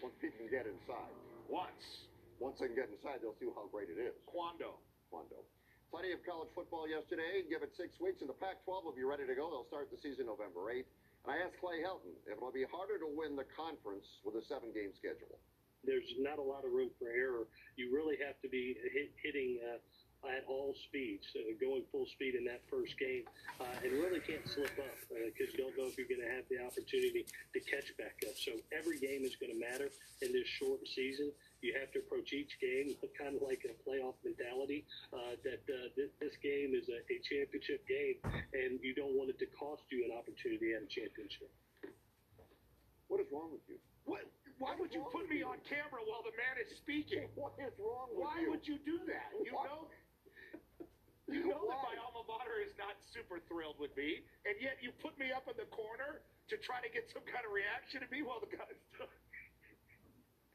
once 0.06 0.14
people 0.22 0.38
can 0.38 0.54
get 0.54 0.70
inside. 0.70 1.10
Once. 1.50 1.82
Once 2.38 2.62
they 2.62 2.70
can 2.70 2.78
get 2.78 2.94
inside, 2.94 3.18
they'll 3.26 3.34
see 3.42 3.50
how 3.58 3.66
great 3.74 3.90
it 3.90 3.98
is. 3.98 4.14
Quando. 4.30 4.78
Quando. 5.10 5.42
Plenty 5.90 6.14
of 6.14 6.22
college 6.22 6.54
football 6.54 6.86
yesterday. 6.86 7.42
Give 7.50 7.66
it 7.66 7.74
six 7.74 7.98
weeks, 7.98 8.22
and 8.22 8.30
the 8.30 8.38
Pac-12 8.38 8.86
will 8.86 8.94
be 8.94 9.02
ready 9.02 9.26
to 9.26 9.34
go. 9.34 9.50
They'll 9.50 9.66
start 9.66 9.90
the 9.90 9.98
season 10.06 10.30
November 10.30 10.70
8th. 10.70 10.86
And 11.26 11.30
I 11.34 11.42
asked 11.42 11.58
Clay 11.58 11.82
Helton 11.82 12.14
if 12.30 12.38
it'll 12.38 12.54
be 12.54 12.70
harder 12.70 13.02
to 13.02 13.10
win 13.10 13.34
the 13.34 13.50
conference 13.58 14.06
with 14.22 14.38
a 14.38 14.46
seven-game 14.46 14.94
schedule. 14.94 15.42
There's 15.82 16.06
not 16.22 16.38
a 16.38 16.46
lot 16.46 16.62
of 16.62 16.70
room 16.70 16.94
for 17.02 17.10
error. 17.10 17.50
You 17.82 17.90
really 17.90 18.22
have 18.22 18.38
to 18.46 18.50
be 18.52 18.78
hit, 18.94 19.10
hitting 19.26 19.58
uh, 19.74 19.82
at 20.26 20.44
all 20.50 20.74
speeds, 20.90 21.26
uh, 21.38 21.54
going 21.62 21.84
full 21.92 22.06
speed 22.10 22.34
in 22.34 22.44
that 22.46 22.62
first 22.70 22.98
game, 22.98 23.24
uh, 23.62 23.84
and 23.86 23.94
really 24.02 24.20
can't 24.20 24.44
slip 24.50 24.74
up 24.82 24.98
because 25.14 25.54
you 25.54 25.62
don't 25.62 25.76
know 25.78 25.86
if 25.86 25.94
you're 25.98 26.10
going 26.10 26.22
to 26.24 26.34
have 26.34 26.44
the 26.50 26.58
opportunity 26.58 27.22
to 27.54 27.60
catch 27.70 27.94
back 28.02 28.18
up. 28.26 28.34
So 28.34 28.58
every 28.74 28.98
game 28.98 29.22
is 29.24 29.38
going 29.38 29.54
to 29.54 29.60
matter 29.60 29.94
in 30.26 30.34
this 30.34 30.48
short 30.58 30.82
season. 30.90 31.30
You 31.62 31.74
have 31.78 31.90
to 31.94 32.00
approach 32.02 32.34
each 32.34 32.58
game 32.58 32.94
kind 33.22 33.38
of 33.38 33.42
like 33.46 33.62
a 33.66 33.74
playoff 33.86 34.18
mentality. 34.26 34.86
Uh, 35.14 35.38
that 35.46 35.62
uh, 35.70 35.90
th- 35.94 36.14
this 36.20 36.34
game 36.42 36.74
is 36.74 36.90
a, 36.90 37.00
a 37.06 37.18
championship 37.22 37.86
game, 37.86 38.18
and 38.54 38.82
you 38.82 38.94
don't 38.98 39.14
want 39.14 39.30
it 39.30 39.38
to 39.42 39.48
cost 39.54 39.86
you 39.94 40.06
an 40.06 40.14
opportunity 40.18 40.74
at 40.74 40.82
a 40.82 40.90
championship. 40.90 41.50
What 43.08 43.22
is 43.22 43.30
wrong 43.32 43.54
with 43.54 43.64
you? 43.70 43.80
What? 44.04 44.26
Why 44.58 44.74
would 44.82 44.90
you 44.90 45.06
put 45.14 45.30
me 45.30 45.46
on 45.46 45.62
camera 45.70 46.02
while 46.10 46.26
the 46.26 46.34
man 46.34 46.58
is 46.58 46.74
speaking? 46.82 47.30
What 47.38 47.54
is 47.62 47.70
wrong 47.78 48.10
with 48.10 48.26
Why 48.26 48.42
you? 48.42 48.50
Why 48.50 48.58
would 48.58 48.66
you 48.66 48.78
do 48.82 48.98
that? 49.06 49.30
You 49.38 49.54
What? 49.54 49.70
know, 49.70 49.86
you 51.28 51.44
know 51.44 51.60
that 51.68 51.84
my 51.84 52.00
alma 52.00 52.24
mater 52.24 52.64
is 52.64 52.72
not 52.80 52.96
super 53.12 53.44
thrilled 53.52 53.76
with 53.78 53.92
me, 54.00 54.24
and 54.48 54.56
yet 54.64 54.80
you 54.80 54.96
put 55.04 55.20
me 55.20 55.36
up 55.36 55.52
in 55.52 55.60
the 55.60 55.68
corner 55.70 56.24
to 56.48 56.56
try 56.64 56.80
to 56.80 56.88
get 56.88 57.12
some 57.12 57.28
kind 57.28 57.44
of 57.44 57.52
reaction 57.52 58.00
to 58.00 58.08
me 58.08 58.24
while 58.24 58.40
the 58.40 58.48
guy's 58.48 58.80
done. 58.96 59.12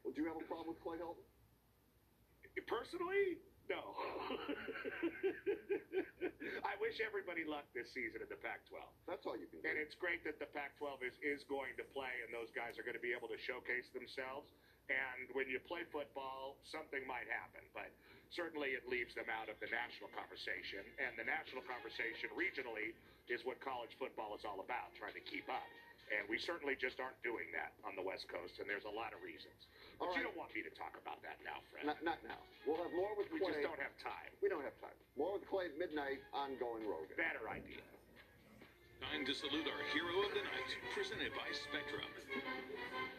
Would 0.03 0.17
you 0.17 0.25
have 0.27 0.35
a 0.35 0.43
problem 0.49 0.73
with 0.73 0.81
Clay 0.81 0.97
Helton? 0.97 1.21
Personally, 2.65 3.37
no. 3.71 3.79
I 6.69 6.75
wish 6.83 6.99
everybody 6.99 7.47
luck 7.47 7.63
this 7.71 7.87
season 7.95 8.19
in 8.19 8.29
the 8.29 8.37
Pac-12. 8.37 8.83
That's 9.07 9.23
all 9.23 9.39
you 9.39 9.47
can 9.47 9.63
do. 9.63 9.69
And 9.69 9.79
it's 9.79 9.95
great 9.95 10.19
that 10.27 10.35
the 10.37 10.51
Pac-12 10.51 11.07
is, 11.07 11.15
is 11.23 11.47
going 11.47 11.71
to 11.79 11.85
play, 11.95 12.11
and 12.25 12.29
those 12.29 12.51
guys 12.51 12.75
are 12.75 12.83
going 12.83 12.97
to 12.97 13.01
be 13.01 13.15
able 13.15 13.31
to 13.31 13.39
showcase 13.39 13.87
themselves. 13.95 14.51
And 14.91 15.31
when 15.31 15.47
you 15.47 15.63
play 15.63 15.87
football, 15.89 16.59
something 16.67 17.07
might 17.07 17.31
happen, 17.31 17.63
but 17.71 17.87
certainly 18.33 18.73
it 18.73 18.85
leaves 18.89 19.13
them 19.13 19.29
out 19.29 19.47
of 19.47 19.57
the 19.61 19.69
national 19.69 20.09
conversation. 20.13 20.81
And 20.99 21.13
the 21.15 21.25
national 21.25 21.61
conversation 21.69 22.33
regionally 22.33 22.93
is 23.29 23.45
what 23.45 23.61
college 23.61 23.93
football 24.01 24.33
is 24.35 24.43
all 24.43 24.59
about, 24.59 24.91
trying 24.97 25.15
to 25.15 25.23
keep 25.23 25.45
up. 25.47 25.65
And 26.11 26.27
we 26.27 26.35
certainly 26.37 26.75
just 26.75 26.99
aren't 26.99 27.17
doing 27.23 27.47
that 27.55 27.71
on 27.87 27.95
the 27.95 28.03
West 28.03 28.27
Coast, 28.27 28.59
and 28.59 28.67
there's 28.67 28.85
a 28.85 28.91
lot 28.91 29.15
of 29.15 29.23
reasons. 29.23 29.55
But 29.97 30.11
All 30.11 30.15
you 30.19 30.21
don't 30.25 30.35
want 30.35 30.51
me 30.51 30.59
to 30.61 30.73
talk 30.75 30.99
about 30.99 31.23
that 31.23 31.39
now, 31.47 31.63
Fred. 31.71 31.87
Not, 31.87 32.03
not 32.03 32.19
now. 32.27 32.37
We'll 32.67 32.81
have 32.83 32.91
more 32.91 33.15
with 33.15 33.31
we 33.31 33.39
Clay. 33.39 33.55
just 33.55 33.63
don't 33.63 33.79
have 33.79 33.95
time. 34.03 34.29
We 34.43 34.51
don't 34.51 34.65
have 34.67 34.75
time. 34.83 34.93
More 35.15 35.39
with 35.39 35.47
Clay 35.47 35.71
at 35.71 35.79
midnight 35.79 36.19
on 36.35 36.59
Going 36.59 36.83
Roggin. 36.83 37.15
Better 37.15 37.47
idea. 37.47 37.81
Time 39.11 39.27
to 39.27 39.35
salute 39.35 39.67
our 39.67 39.83
hero 39.91 40.23
of 40.23 40.31
the 40.31 40.43
night, 40.47 40.71
presented 40.95 41.35
by 41.35 41.47
Spectrum. 41.51 42.07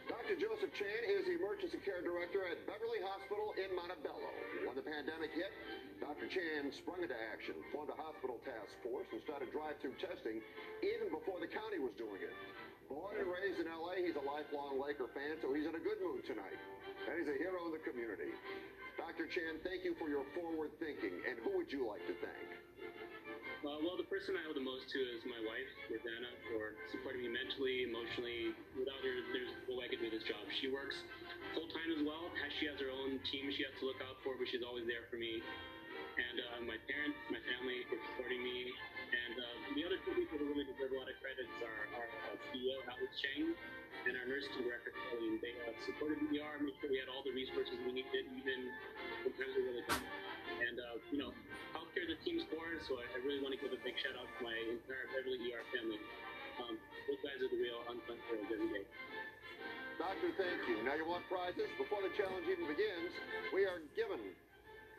Dr. 0.09 0.33
Joseph 0.33 0.73
Chan 0.73 1.01
is 1.05 1.29
the 1.29 1.37
Emergency 1.37 1.77
Care 1.85 2.01
Director 2.01 2.41
at 2.49 2.57
Beverly 2.65 2.97
Hospital 3.05 3.53
in 3.53 3.69
Montebello. 3.77 4.33
When 4.65 4.73
the 4.73 4.81
pandemic 4.81 5.29
hit, 5.37 5.53
Dr. 6.01 6.25
Chan 6.25 6.73
sprung 6.73 7.05
into 7.05 7.13
action, 7.13 7.53
formed 7.69 7.93
a 7.93 7.97
hospital 8.01 8.41
task 8.41 8.73
force, 8.81 9.05
and 9.13 9.21
started 9.21 9.53
drive-through 9.53 9.93
testing 10.01 10.41
even 10.81 11.13
before 11.13 11.37
the 11.37 11.49
county 11.49 11.77
was 11.77 11.93
doing 12.01 12.17
it. 12.17 12.33
Born 12.89 13.21
and 13.21 13.29
raised 13.29 13.61
in 13.61 13.69
L.A., 13.69 14.01
he's 14.01 14.17
a 14.17 14.25
lifelong 14.25 14.81
Laker 14.81 15.09
fan, 15.13 15.37
so 15.41 15.53
he's 15.53 15.69
in 15.69 15.77
a 15.77 15.83
good 15.85 16.01
mood 16.01 16.25
tonight. 16.25 16.57
And 17.05 17.13
he's 17.21 17.29
a 17.29 17.37
hero 17.37 17.61
in 17.69 17.73
the 17.77 17.83
community. 17.85 18.33
Dr. 18.97 19.29
Chan, 19.29 19.61
thank 19.61 19.85
you 19.85 19.93
for 20.01 20.09
your 20.09 20.25
forward 20.33 20.73
thinking. 20.81 21.13
And 21.29 21.37
who 21.45 21.61
would 21.61 21.69
you 21.69 21.85
like 21.85 22.01
to 22.09 22.15
thank? 22.21 22.49
Uh, 23.65 23.81
well, 23.81 23.97
the 23.97 24.05
person 24.13 24.37
I 24.37 24.45
owe 24.45 24.53
the 24.53 24.61
most 24.61 24.85
to 24.93 24.99
is 25.01 25.25
my 25.25 25.41
wife, 25.41 25.71
Rosanna, 25.89 26.29
for 26.53 26.77
supporting 26.93 27.25
me 27.25 27.33
mentally, 27.33 27.81
emotionally. 27.89 28.53
Without 28.77 29.01
her, 29.01 29.15
there's 29.33 29.49
no 29.65 29.81
way 29.81 29.89
I 29.89 29.89
could 29.89 30.05
do 30.05 30.13
this 30.13 30.21
job. 30.21 30.45
She 30.61 30.69
works 30.69 30.93
full 31.57 31.65
time 31.73 31.89
as 31.97 32.05
well. 32.05 32.29
She 32.61 32.69
has 32.69 32.77
her 32.77 32.93
own 32.93 33.17
team 33.25 33.49
she 33.57 33.65
has 33.65 33.73
to 33.81 33.89
look 33.89 33.97
out 34.05 34.21
for, 34.21 34.37
but 34.37 34.45
she's 34.53 34.61
always 34.61 34.85
there 34.85 35.09
for 35.09 35.17
me. 35.17 35.41
And 35.41 36.37
uh, 36.45 36.61
my 36.69 36.77
parents, 36.85 37.17
my 37.33 37.41
family 37.41 37.81
for 37.89 37.97
supporting 38.13 38.45
me. 38.45 38.69
And 38.69 39.33
uh, 39.33 39.45
the 39.73 39.81
other 39.81 39.97
two 40.05 40.13
people 40.13 40.37
who 40.37 40.45
really 40.45 40.69
deserve 40.69 40.93
a 40.93 40.97
lot 41.01 41.09
of 41.09 41.17
credit 41.17 41.49
are 41.65 42.05
our 42.05 42.37
CEO, 42.53 42.77
Alex 42.85 43.17
Chang, 43.17 43.49
and 43.49 44.13
our 44.13 44.29
nursing 44.29 44.61
director, 44.61 44.93
Colleen. 45.09 45.41
They 45.41 45.57
uh, 45.65 45.73
supported 45.89 46.21
ER, 46.21 46.55
made 46.61 46.77
shout 54.05 54.21
out 54.21 54.29
my 54.37 54.53
entire 54.69 55.09
Beverly 55.17 55.49
ER 55.49 55.65
family. 55.73 55.97
Um, 56.61 56.77
those 57.09 57.17
guys 57.25 57.41
are 57.41 57.49
the 57.49 57.57
real 57.57 57.81
unsung 57.89 58.21
heroes 58.29 58.53
every 58.53 58.69
day. 58.69 58.85
Doctor, 59.97 60.29
thank 60.37 60.61
you. 60.69 60.77
Now 60.85 60.93
you 60.93 61.09
want 61.09 61.25
prizes? 61.25 61.65
Before 61.81 62.05
the 62.05 62.13
challenge 62.13 62.45
even 62.45 62.69
begins, 62.69 63.09
we 63.49 63.65
are 63.65 63.81
given 63.97 64.21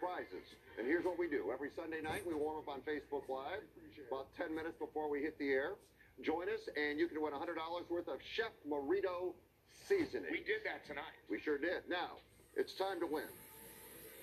prizes. 0.02 0.42
And 0.74 0.90
here's 0.90 1.06
what 1.06 1.22
we 1.22 1.30
do. 1.30 1.54
Every 1.54 1.70
Sunday 1.70 2.02
night, 2.02 2.26
we 2.26 2.34
warm 2.34 2.58
up 2.58 2.66
on 2.66 2.82
Facebook 2.82 3.30
Live 3.30 3.62
about 4.10 4.34
10 4.34 4.50
minutes 4.50 4.74
before 4.74 5.06
we 5.06 5.22
hit 5.22 5.38
the 5.38 5.54
air. 5.54 5.78
Join 6.26 6.50
us, 6.50 6.66
and 6.74 6.98
you 6.98 7.06
can 7.06 7.22
win 7.22 7.30
$100 7.30 7.54
worth 7.86 8.10
of 8.10 8.18
Chef 8.34 8.50
Merito 8.66 9.38
seasoning. 9.86 10.34
We 10.34 10.42
did 10.42 10.66
that 10.66 10.82
tonight. 10.82 11.14
We 11.30 11.38
sure 11.38 11.62
did. 11.62 11.86
Now, 11.86 12.18
it's 12.58 12.74
time 12.74 12.98
to 12.98 13.06
win. 13.06 13.30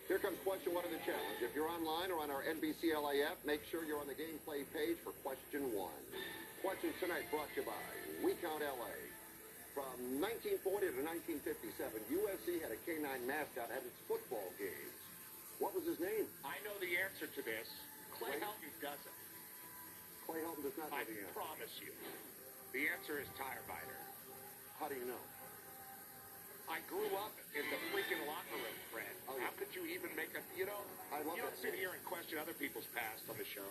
Here 0.07 0.19
comes 0.19 0.35
question 0.43 0.75
one 0.75 0.83
of 0.83 0.91
the 0.91 0.99
challenge. 1.07 1.39
If 1.39 1.55
you're 1.55 1.71
online 1.71 2.11
or 2.11 2.19
on 2.19 2.27
our 2.27 2.43
NBC 2.43 2.91
LAF, 2.91 3.39
make 3.47 3.63
sure 3.71 3.87
you're 3.87 4.03
on 4.03 4.11
the 4.11 4.19
gameplay 4.19 4.67
page 4.75 4.99
for 4.99 5.15
question 5.23 5.71
one. 5.71 5.95
Questions 6.59 6.91
tonight 6.99 7.23
brought 7.31 7.47
to 7.55 7.63
you 7.63 7.67
by 7.67 7.79
We 8.19 8.35
Count 8.43 8.59
LA. 8.59 8.91
From 9.71 9.95
1940 10.19 10.91
to 10.91 11.01
1957, 11.39 12.03
USC 12.19 12.59
had 12.59 12.75
a 12.75 12.79
canine 12.83 13.23
mascot 13.23 13.71
at 13.71 13.79
its 13.79 13.95
football 14.03 14.51
games. 14.59 14.97
What 15.63 15.71
was 15.71 15.87
his 15.87 16.03
name? 16.03 16.27
I 16.43 16.59
know 16.67 16.75
the 16.83 16.99
answer 16.99 17.31
to 17.31 17.41
this. 17.41 17.71
Clay 18.19 18.35
Helton 18.43 18.75
doesn't. 18.83 19.17
Clay 20.27 20.43
Helton 20.43 20.67
does 20.67 20.75
not 20.75 20.91
know 20.91 20.99
I 20.99 21.07
the 21.07 21.15
answer. 21.15 21.31
I 21.31 21.47
promise 21.47 21.73
you. 21.79 21.95
The 22.75 22.91
answer 22.91 23.23
is 23.23 23.27
Tirebiter. 23.39 24.01
How 24.83 24.91
do 24.91 24.99
you 24.99 25.07
know? 25.07 25.23
I 26.67 26.83
grew 26.91 27.07
up 27.23 27.33
in 27.55 27.63
the 27.71 27.79
freaking 27.95 28.19
locker 28.27 28.59
room, 28.59 28.79
Fred. 28.91 29.12
Oh, 29.29 29.35
yeah. 29.39 29.47
How 29.47 29.53
could 29.55 29.71
you 29.71 29.83
even 29.87 30.11
make 30.19 30.31
a, 30.35 30.41
you 30.57 30.67
know, 30.67 30.81
I 31.13 31.23
love 31.23 31.39
you 31.39 31.45
don't 31.45 31.59
sit 31.59 31.75
here 31.75 31.95
and 31.95 32.01
question 32.03 32.39
other 32.39 32.55
people's 32.55 32.87
past 32.91 33.23
on 33.31 33.39
the 33.39 33.47
show. 33.47 33.65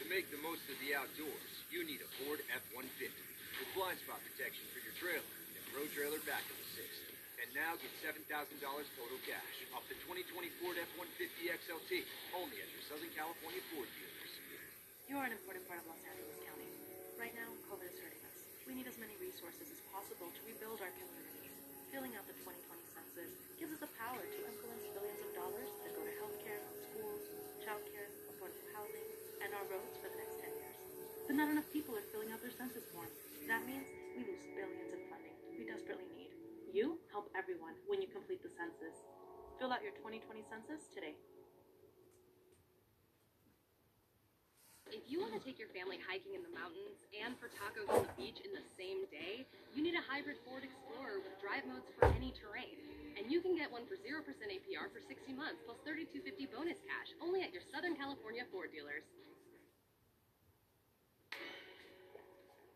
To 0.00 0.04
make 0.08 0.32
the 0.32 0.40
most 0.42 0.64
of 0.66 0.76
the 0.82 0.96
outdoors, 0.96 1.52
you 1.70 1.84
need 1.86 2.00
a 2.02 2.10
Ford 2.22 2.42
F-150 2.50 3.06
with 3.06 3.70
blind 3.76 4.00
spot 4.02 4.18
protection 4.24 4.64
for 4.72 4.80
your 4.82 4.96
trailer 4.98 5.22
and 5.22 5.62
Pro 5.70 5.84
Trailer 5.94 6.18
backup 6.26 6.58
assist. 6.58 7.12
And 7.38 7.50
now 7.54 7.76
get 7.78 7.90
$7,000 8.02 8.26
total 8.62 9.20
cash 9.26 9.56
off 9.76 9.84
the 9.86 9.98
2020 10.08 10.48
Ford 10.62 10.78
F-150 10.78 11.52
XLT 11.52 12.02
only 12.38 12.58
at 12.58 12.70
your 12.72 12.82
Southern 12.88 13.12
California 13.14 13.62
Ford 13.70 13.90
dealers. 13.94 14.32
You 15.06 15.20
are 15.20 15.26
an 15.28 15.34
important 15.34 15.66
part 15.70 15.82
of 15.82 15.86
Los 15.86 16.02
Angeles 16.02 16.38
County. 16.42 16.70
Right 17.20 17.34
now, 17.36 17.50
COVID 17.68 17.84
is 17.84 17.98
hurting 18.00 18.22
us. 18.26 18.36
We 18.66 18.74
need 18.74 18.88
as 18.88 18.96
many 18.98 19.14
resources 19.22 19.68
as 19.68 19.80
possible 19.92 20.30
to 20.32 20.40
rebuild 20.48 20.80
our 20.82 20.90
communities. 20.98 21.52
Filling 21.92 22.16
out 22.16 22.24
the 22.26 22.34
2020 22.42 22.81
census 23.12 23.36
gives 23.60 23.72
us 23.76 23.80
the 23.84 23.92
power 24.00 24.24
to 24.24 24.38
influence 24.40 24.88
billions 24.96 25.20
of 25.20 25.30
dollars 25.36 25.68
that 25.84 25.92
go 25.92 26.00
to 26.00 26.14
healthcare, 26.16 26.64
schools, 26.80 27.20
childcare, 27.60 28.08
affordable 28.32 28.68
housing, 28.72 29.04
and 29.44 29.52
our 29.52 29.64
roads 29.68 29.92
for 30.00 30.08
the 30.08 30.16
next 30.16 30.40
10 30.40 30.48
years. 30.48 30.78
But 31.28 31.36
not 31.36 31.52
enough 31.52 31.68
people 31.76 31.92
are 31.92 32.06
filling 32.08 32.32
out 32.32 32.40
their 32.40 32.56
census 32.56 32.88
forms. 32.88 33.12
That 33.52 33.68
means 33.68 33.84
we 34.16 34.24
lose 34.24 34.40
billions 34.56 34.96
in 34.96 35.02
funding 35.12 35.36
we 35.52 35.68
desperately 35.68 36.08
need. 36.16 36.32
You 36.72 36.96
help 37.12 37.28
everyone 37.36 37.76
when 37.84 38.00
you 38.00 38.08
complete 38.08 38.40
the 38.40 38.52
census. 38.56 38.96
Fill 39.60 39.76
out 39.76 39.84
your 39.84 39.92
2020 40.00 40.40
census 40.48 40.88
today. 40.96 41.12
If 44.88 45.04
you 45.08 45.20
want 45.20 45.36
to 45.36 45.40
take 45.40 45.60
your 45.60 45.72
family 45.72 46.00
hiking 46.00 46.32
in 46.32 46.44
the 46.44 46.52
mountains 46.52 47.00
and 47.12 47.36
for 47.36 47.52
tacos 47.52 47.88
on 47.92 48.08
the 48.08 48.12
beach 48.16 48.40
in 48.44 48.52
the 48.56 48.64
same 48.76 49.04
day, 49.12 49.44
you 49.76 49.80
need 49.84 49.96
a 49.96 50.04
hybrid 50.04 50.36
Ford 50.44 50.64
Explorer 50.64 51.20
with 51.20 51.36
drive 51.40 51.64
modes 51.68 51.88
for 51.96 52.08
any 52.12 52.32
terrain. 52.36 52.81
And 53.22 53.30
you 53.30 53.38
can 53.38 53.54
get 53.54 53.70
one 53.70 53.86
for 53.86 53.94
0% 54.02 54.26
APR 54.26 54.90
for 54.90 54.98
60 54.98 55.14
months 55.38 55.62
plus 55.62 55.78
3250 55.86 56.50
bonus 56.50 56.74
cash 56.82 57.14
only 57.22 57.46
at 57.46 57.54
your 57.54 57.62
Southern 57.70 57.94
California 57.94 58.42
Ford 58.50 58.74
dealers. 58.74 59.06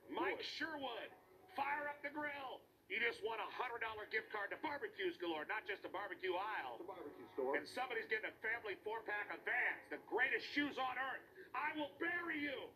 Mike 0.06 0.38
Sherwood, 0.54 1.10
fire 1.58 1.90
up 1.90 1.98
the 2.06 2.14
grill. 2.14 2.62
You 2.86 3.02
just 3.02 3.18
won 3.26 3.42
a 3.42 3.50
hundred 3.58 3.82
dollar 3.82 4.06
gift 4.14 4.30
card 4.30 4.54
to 4.54 4.58
Barbecues 4.62 5.18
Galore, 5.18 5.42
not 5.50 5.66
just 5.66 5.82
a 5.82 5.90
barbecue 5.90 6.38
aisle. 6.38 6.78
The 6.78 6.86
barbecue 6.86 7.26
store. 7.34 7.58
And 7.58 7.66
somebody's 7.74 8.06
getting 8.06 8.30
a 8.30 8.36
family 8.38 8.78
four 8.86 9.02
pack 9.02 9.34
of 9.34 9.42
Vans, 9.42 9.82
the 9.90 9.98
greatest 10.06 10.46
shoes 10.54 10.78
on 10.78 10.94
earth. 10.94 11.26
I 11.58 11.74
will 11.74 11.90
bury 11.98 12.38
you. 12.38 12.70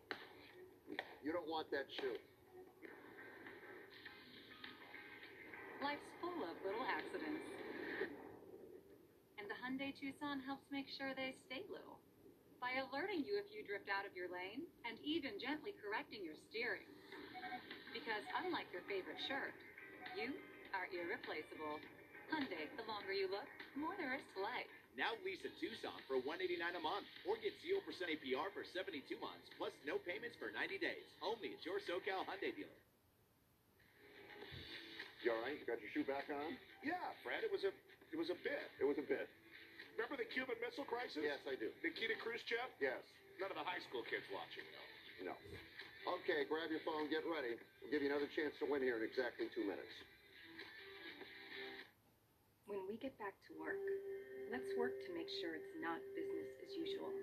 You 1.23 1.31
don't 1.31 1.47
want 1.47 1.71
that 1.71 1.87
shoe. 1.95 2.19
Life's 5.79 6.11
full 6.19 6.43
of 6.43 6.59
little 6.67 6.83
accidents. 6.83 7.60
And 9.71 9.79
the 9.79 9.87
Hyundai 9.87 9.95
Tucson 9.95 10.43
helps 10.43 10.67
make 10.67 10.91
sure 10.99 11.15
they 11.15 11.31
stay 11.47 11.63
little 11.71 11.95
by 12.59 12.75
alerting 12.75 13.23
you 13.23 13.39
if 13.39 13.47
you 13.55 13.63
drift 13.63 13.87
out 13.87 14.03
of 14.03 14.11
your 14.19 14.27
lane 14.27 14.67
and 14.83 14.99
even 14.99 15.39
gently 15.39 15.71
correcting 15.79 16.27
your 16.27 16.35
steering. 16.51 16.83
Because 17.95 18.19
unlike 18.43 18.67
your 18.75 18.83
favorite 18.91 19.15
shirt, 19.31 19.55
you 20.19 20.35
are 20.75 20.91
irreplaceable. 20.91 21.79
Hyundai, 22.27 22.67
the 22.75 22.83
longer 22.83 23.15
you 23.15 23.31
look, 23.31 23.47
the 23.71 23.79
more 23.79 23.95
there 23.95 24.11
is 24.11 24.27
to 24.35 24.43
like. 24.43 24.67
Now 24.99 25.15
lease 25.23 25.39
a 25.47 25.51
Tucson 25.63 25.95
for 26.03 26.19
189 26.19 26.59
a 26.59 26.83
month 26.83 27.07
or 27.23 27.39
get 27.39 27.55
0% 27.63 27.79
APR 27.79 28.51
for 28.51 28.67
72 28.75 29.07
months 29.23 29.47
plus 29.55 29.71
no 29.87 29.95
payments 30.03 30.35
for 30.35 30.51
90 30.51 30.83
days. 30.83 31.07
Only 31.23 31.55
at 31.55 31.63
your 31.63 31.79
SoCal 31.87 32.27
Hyundai 32.27 32.51
dealer. 32.51 32.75
You 35.23 35.31
all 35.31 35.39
right? 35.47 35.55
You 35.55 35.63
got 35.63 35.79
your 35.79 35.95
shoe 35.95 36.03
back 36.03 36.27
on? 36.27 36.59
Yeah, 36.83 36.99
Fred, 37.23 37.47
it 37.47 37.51
was 37.55 37.63
a 37.63 37.71
it 38.11 38.19
was 38.19 38.27
a 38.27 38.35
bit. 38.43 38.67
It 38.75 38.83
was 38.83 38.99
a 38.99 39.07
bit. 39.07 39.31
Remember 40.01 40.17
the 40.17 40.25
Cuban 40.33 40.57
Missile 40.65 40.89
Crisis? 40.89 41.21
Yes, 41.21 41.37
I 41.45 41.53
do. 41.61 41.69
Nikita 41.85 42.17
Khrushchev? 42.25 42.73
Yes. 42.81 43.05
None 43.37 43.53
of 43.53 43.57
the 43.61 43.61
high 43.61 43.77
school 43.85 44.01
kids 44.09 44.25
watching, 44.33 44.65
though. 44.73 45.29
No. 45.29 45.37
Okay, 46.17 46.41
grab 46.49 46.73
your 46.73 46.81
phone, 46.81 47.05
get 47.13 47.21
ready. 47.29 47.53
We'll 47.85 47.93
give 47.93 48.01
you 48.01 48.09
another 48.09 48.25
chance 48.33 48.57
to 48.57 48.65
win 48.65 48.81
here 48.81 48.97
in 48.97 49.05
exactly 49.05 49.45
two 49.53 49.61
minutes. 49.61 49.93
When 52.65 52.81
we 52.89 52.97
get 52.97 53.13
back 53.21 53.37
to 53.45 53.51
work, 53.61 53.77
let's 54.49 54.65
work 54.81 54.97
to 55.05 55.09
make 55.13 55.29
sure 55.37 55.53
it's 55.53 55.75
not 55.85 56.01
business 56.17 56.49
as 56.65 56.71
usual. 56.81 57.13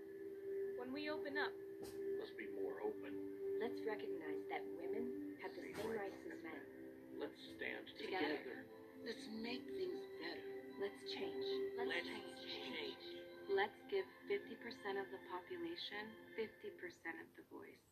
When 0.78 0.94
we 0.94 1.10
open 1.10 1.34
up, 1.34 1.50
Let's 2.22 2.30
be 2.38 2.46
more 2.62 2.78
open. 2.86 3.10
let's 3.58 3.78
recognize 3.82 4.42
that 4.54 4.62
women 4.78 5.34
have 5.42 5.50
the 5.58 5.66
same 5.74 5.90
rights 5.98 6.22
as 6.30 6.38
men. 6.46 6.62
Let's 7.18 7.38
stand 7.58 7.82
Together. 7.98 8.38
together. 8.38 8.58
Let's 9.02 9.26
make 9.42 9.66
things 9.74 9.98
better. 10.22 10.46
Let's 10.78 10.98
change. 11.10 11.37
Let's 13.58 13.82
give 13.90 14.06
50% 14.30 14.54
of 15.02 15.10
the 15.10 15.18
population 15.34 16.06
50% 16.38 16.78
of 17.18 17.26
the 17.34 17.42
voice. 17.50 17.86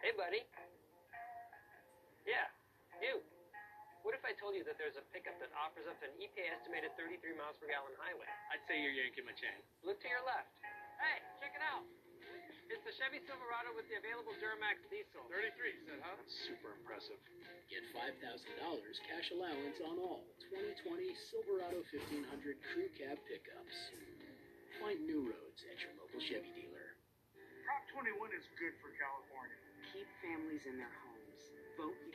Hey, 0.00 0.16
buddy. 0.16 0.40
Yeah, 2.24 2.48
you. 3.04 3.20
What 4.08 4.16
if 4.16 4.24
I 4.24 4.32
told 4.40 4.56
you 4.56 4.64
that 4.64 4.80
there's 4.80 4.96
a 4.96 5.04
pickup 5.12 5.36
that 5.44 5.52
offers 5.52 5.84
up 5.84 6.00
to 6.00 6.08
an 6.08 6.16
EPA 6.16 6.48
estimated 6.64 6.96
33 6.96 7.36
miles 7.36 7.60
per 7.60 7.68
gallon 7.68 7.92
highway? 8.00 8.32
I'd 8.48 8.64
say 8.64 8.80
you're 8.80 8.96
yanking 8.96 9.28
my 9.28 9.36
chain. 9.36 9.60
Look 9.84 10.00
to 10.00 10.08
your 10.08 10.24
left. 10.24 10.48
Hey, 10.96 11.20
check 11.44 11.52
it 11.52 11.60
out. 11.60 11.84
It's 12.74 12.82
the 12.82 12.98
Chevy 12.98 13.22
Silverado 13.22 13.70
with 13.78 13.86
the 13.86 14.02
available 14.02 14.34
Duramax 14.42 14.82
diesel. 14.90 15.22
33, 15.30 15.86
said, 15.86 16.02
huh? 16.02 16.18
Super 16.26 16.74
impressive. 16.74 17.22
Get 17.70 17.86
$5,000 17.94 18.18
cash 18.18 19.30
allowance 19.30 19.78
on 19.86 19.94
all 20.02 20.26
2020 20.50 21.06
Silverado 21.14 21.86
1500 21.86 22.26
Crew 22.74 22.90
Cab 22.98 23.14
pickups. 23.30 23.78
Find 24.82 24.98
new 25.06 25.22
roads 25.22 25.62
at 25.70 25.86
your 25.86 25.94
local 26.02 26.18
Chevy 26.18 26.50
dealer. 26.50 26.98
Prop 27.62 27.86
21 27.94 28.34
is 28.34 28.42
good 28.58 28.74
for 28.82 28.90
California. 28.98 29.54
Keep 29.94 30.10
families 30.18 30.66
in 30.66 30.74
their 30.74 30.90
homes. 31.06 31.42
Vote. 31.78 32.14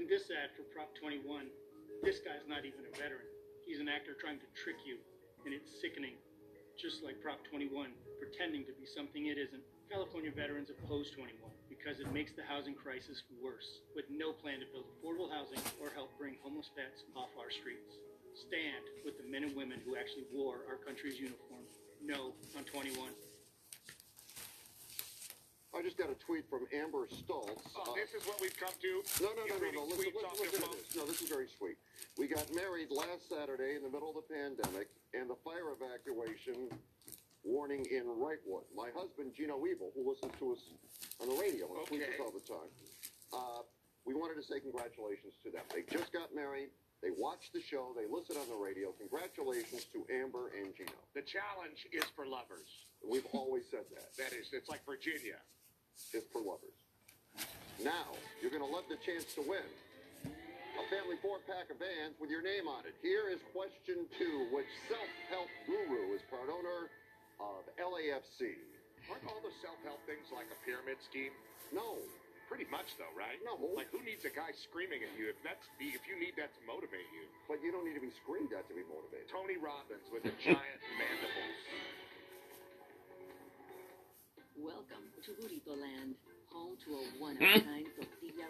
In 0.00 0.08
this 0.08 0.32
ad 0.32 0.56
for 0.56 0.64
Prop 0.72 0.88
21, 0.96 1.52
this 2.00 2.24
guy's 2.24 2.48
not 2.48 2.64
even 2.64 2.80
a 2.88 2.92
veteran. 2.96 3.28
He's 3.68 3.76
an 3.76 3.92
actor 3.92 4.16
trying 4.16 4.40
to 4.40 4.48
trick 4.56 4.80
you, 4.88 4.96
and 5.44 5.52
it's 5.52 5.68
sickening. 5.84 6.16
Just 6.76 7.02
like 7.02 7.16
Prop 7.24 7.40
21, 7.48 7.88
pretending 8.20 8.64
to 8.68 8.72
be 8.76 8.84
something 8.84 9.26
it 9.26 9.40
isn't. 9.40 9.64
California 9.90 10.30
veterans 10.30 10.68
oppose 10.68 11.10
21 11.10 11.48
because 11.72 12.00
it 12.00 12.12
makes 12.12 12.32
the 12.36 12.44
housing 12.44 12.74
crisis 12.74 13.24
worse, 13.40 13.80
with 13.96 14.04
no 14.12 14.32
plan 14.32 14.60
to 14.60 14.66
build 14.68 14.84
affordable 14.92 15.32
housing 15.32 15.58
or 15.80 15.88
help 15.96 16.12
bring 16.18 16.36
homeless 16.44 16.68
vets 16.76 17.06
off 17.16 17.32
our 17.40 17.50
streets. 17.50 17.96
Stand 18.36 18.84
with 19.08 19.16
the 19.16 19.24
men 19.24 19.44
and 19.44 19.56
women 19.56 19.80
who 19.88 19.96
actually 19.96 20.28
wore 20.28 20.68
our 20.68 20.76
country's 20.76 21.16
uniform. 21.16 21.64
No 22.04 22.36
on 22.58 22.64
21. 22.68 23.08
I 25.76 25.82
just 25.82 25.96
got 25.96 26.08
a 26.08 26.18
tweet 26.20 26.48
from 26.48 26.64
Amber 26.72 27.04
Stoltz. 27.08 27.60
Oh, 27.76 27.92
this 27.92 28.16
is 28.16 28.26
what 28.26 28.40
we've 28.40 28.56
come 28.56 28.72
to. 28.80 28.92
No, 29.20 29.28
no, 29.36 29.44
You 29.44 29.52
no, 29.52 29.56
no, 29.60 29.70
no. 29.72 29.82
Listen, 29.92 30.12
listen, 30.12 30.28
listen 30.40 30.60
to 30.64 30.76
this. 30.76 30.96
No, 30.96 31.04
this 31.04 31.20
is 31.20 31.28
very 31.28 31.48
sweet. 31.52 31.76
We 32.16 32.28
got 32.28 32.48
married 32.54 32.88
last 32.90 33.28
Saturday 33.28 33.76
in 33.76 33.82
the 33.84 33.92
middle 33.92 34.08
of 34.08 34.16
the 34.16 34.24
pandemic, 34.24 34.88
and 35.14 35.30
the 35.30 35.38
fire 35.44 35.70
evacuation 35.74 36.70
warning 37.44 37.86
in 37.90 38.04
Wrightwood. 38.18 38.66
My 38.74 38.90
husband, 38.90 39.32
Gino 39.36 39.62
Evil, 39.66 39.92
who 39.94 40.02
listens 40.08 40.32
to 40.38 40.52
us 40.52 40.62
on 41.22 41.28
the 41.30 41.38
radio 41.38 41.70
and 41.70 41.86
tweets 41.86 42.10
us 42.10 42.18
all 42.20 42.34
the 42.34 42.42
time, 42.42 42.70
uh, 43.32 43.62
we 44.04 44.14
wanted 44.14 44.34
to 44.38 44.46
say 44.46 44.58
congratulations 44.60 45.34
to 45.42 45.50
them. 45.50 45.62
They 45.70 45.86
just 45.86 46.12
got 46.12 46.34
married. 46.34 46.70
They 47.02 47.10
watched 47.14 47.52
the 47.52 47.60
show. 47.60 47.94
They 47.94 48.08
listened 48.10 48.38
on 48.38 48.48
the 48.48 48.58
radio. 48.58 48.90
Congratulations 48.98 49.86
to 49.92 50.06
Amber 50.10 50.50
and 50.58 50.74
Gino. 50.74 50.96
The 51.14 51.22
challenge 51.22 51.86
is 51.92 52.04
for 52.16 52.26
lovers. 52.26 52.66
We've 53.04 53.26
always 53.32 53.62
said 53.70 53.86
that. 53.94 54.16
That 54.18 54.32
is, 54.34 54.50
it's 54.52 54.68
like 54.68 54.82
Virginia. 54.86 55.38
It's 56.12 56.26
for 56.32 56.40
lovers. 56.40 56.74
Now, 57.84 58.16
you're 58.40 58.50
going 58.50 58.64
to 58.64 58.72
love 58.72 58.84
the 58.88 58.96
chance 59.04 59.34
to 59.34 59.42
win. 59.42 59.66
A 60.76 60.84
family 60.92 61.16
four 61.24 61.40
pack 61.48 61.72
of 61.72 61.80
vans 61.80 62.14
with 62.20 62.28
your 62.28 62.44
name 62.44 62.68
on 62.68 62.84
it. 62.84 62.92
Here 63.00 63.32
is 63.32 63.40
question 63.56 64.04
two. 64.20 64.46
Which 64.52 64.68
self 64.92 65.08
help 65.32 65.48
guru 65.64 66.12
is 66.12 66.20
part 66.28 66.52
owner 66.52 66.92
of 67.40 67.64
LAFC? 67.80 68.60
Aren't 69.08 69.24
all 69.30 69.38
the 69.38 69.54
self-help 69.62 70.02
things 70.10 70.26
like 70.34 70.50
a 70.50 70.58
pyramid 70.66 70.98
scheme? 71.06 71.30
No. 71.70 71.96
Pretty 72.50 72.66
much, 72.70 72.86
though, 72.98 73.10
right? 73.18 73.38
No. 73.42 73.58
Like, 73.74 73.90
who 73.90 74.02
needs 74.06 74.22
a 74.26 74.30
guy 74.30 74.50
screaming 74.66 75.02
at 75.02 75.10
you 75.18 75.30
if 75.30 75.38
that's 75.42 75.66
the 75.82 75.90
if 75.94 76.02
you 76.06 76.14
need 76.18 76.34
that 76.38 76.54
to 76.54 76.62
motivate 76.66 77.06
you? 77.10 77.26
But 77.50 77.58
you 77.62 77.70
don't 77.74 77.86
need 77.86 77.98
to 77.98 78.04
be 78.04 78.14
screamed 78.22 78.54
at 78.54 78.66
to 78.70 78.74
be 78.74 78.86
motivated. 78.86 79.26
Tony 79.30 79.58
Robbins 79.58 80.06
with 80.14 80.22
the 80.26 80.34
giant 80.42 80.80
mandibles. 81.00 81.58
Welcome 84.58 85.06
to 85.26 85.30
Burrito 85.38 85.74
Land, 85.74 86.14
home 86.54 86.78
to 86.86 86.90
a 86.96 87.02
one-of-a-kind 87.22 87.86
tortilla 87.98 88.46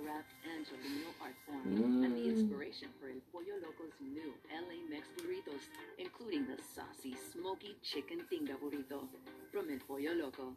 for 3.01 3.09
El 3.09 3.23
Pollo 3.33 3.57
Loco's 3.63 3.97
new 4.01 4.35
LA 4.53 4.85
Mex 4.91 5.09
burritos, 5.17 5.65
including 5.99 6.47
the 6.47 6.61
saucy, 6.75 7.17
smoky 7.33 7.75
chicken 7.83 8.21
tinga 8.29 8.55
burrito 8.55 9.09
from 9.51 9.71
El 9.71 9.79
Pollo 9.79 10.13
Loco. 10.13 10.57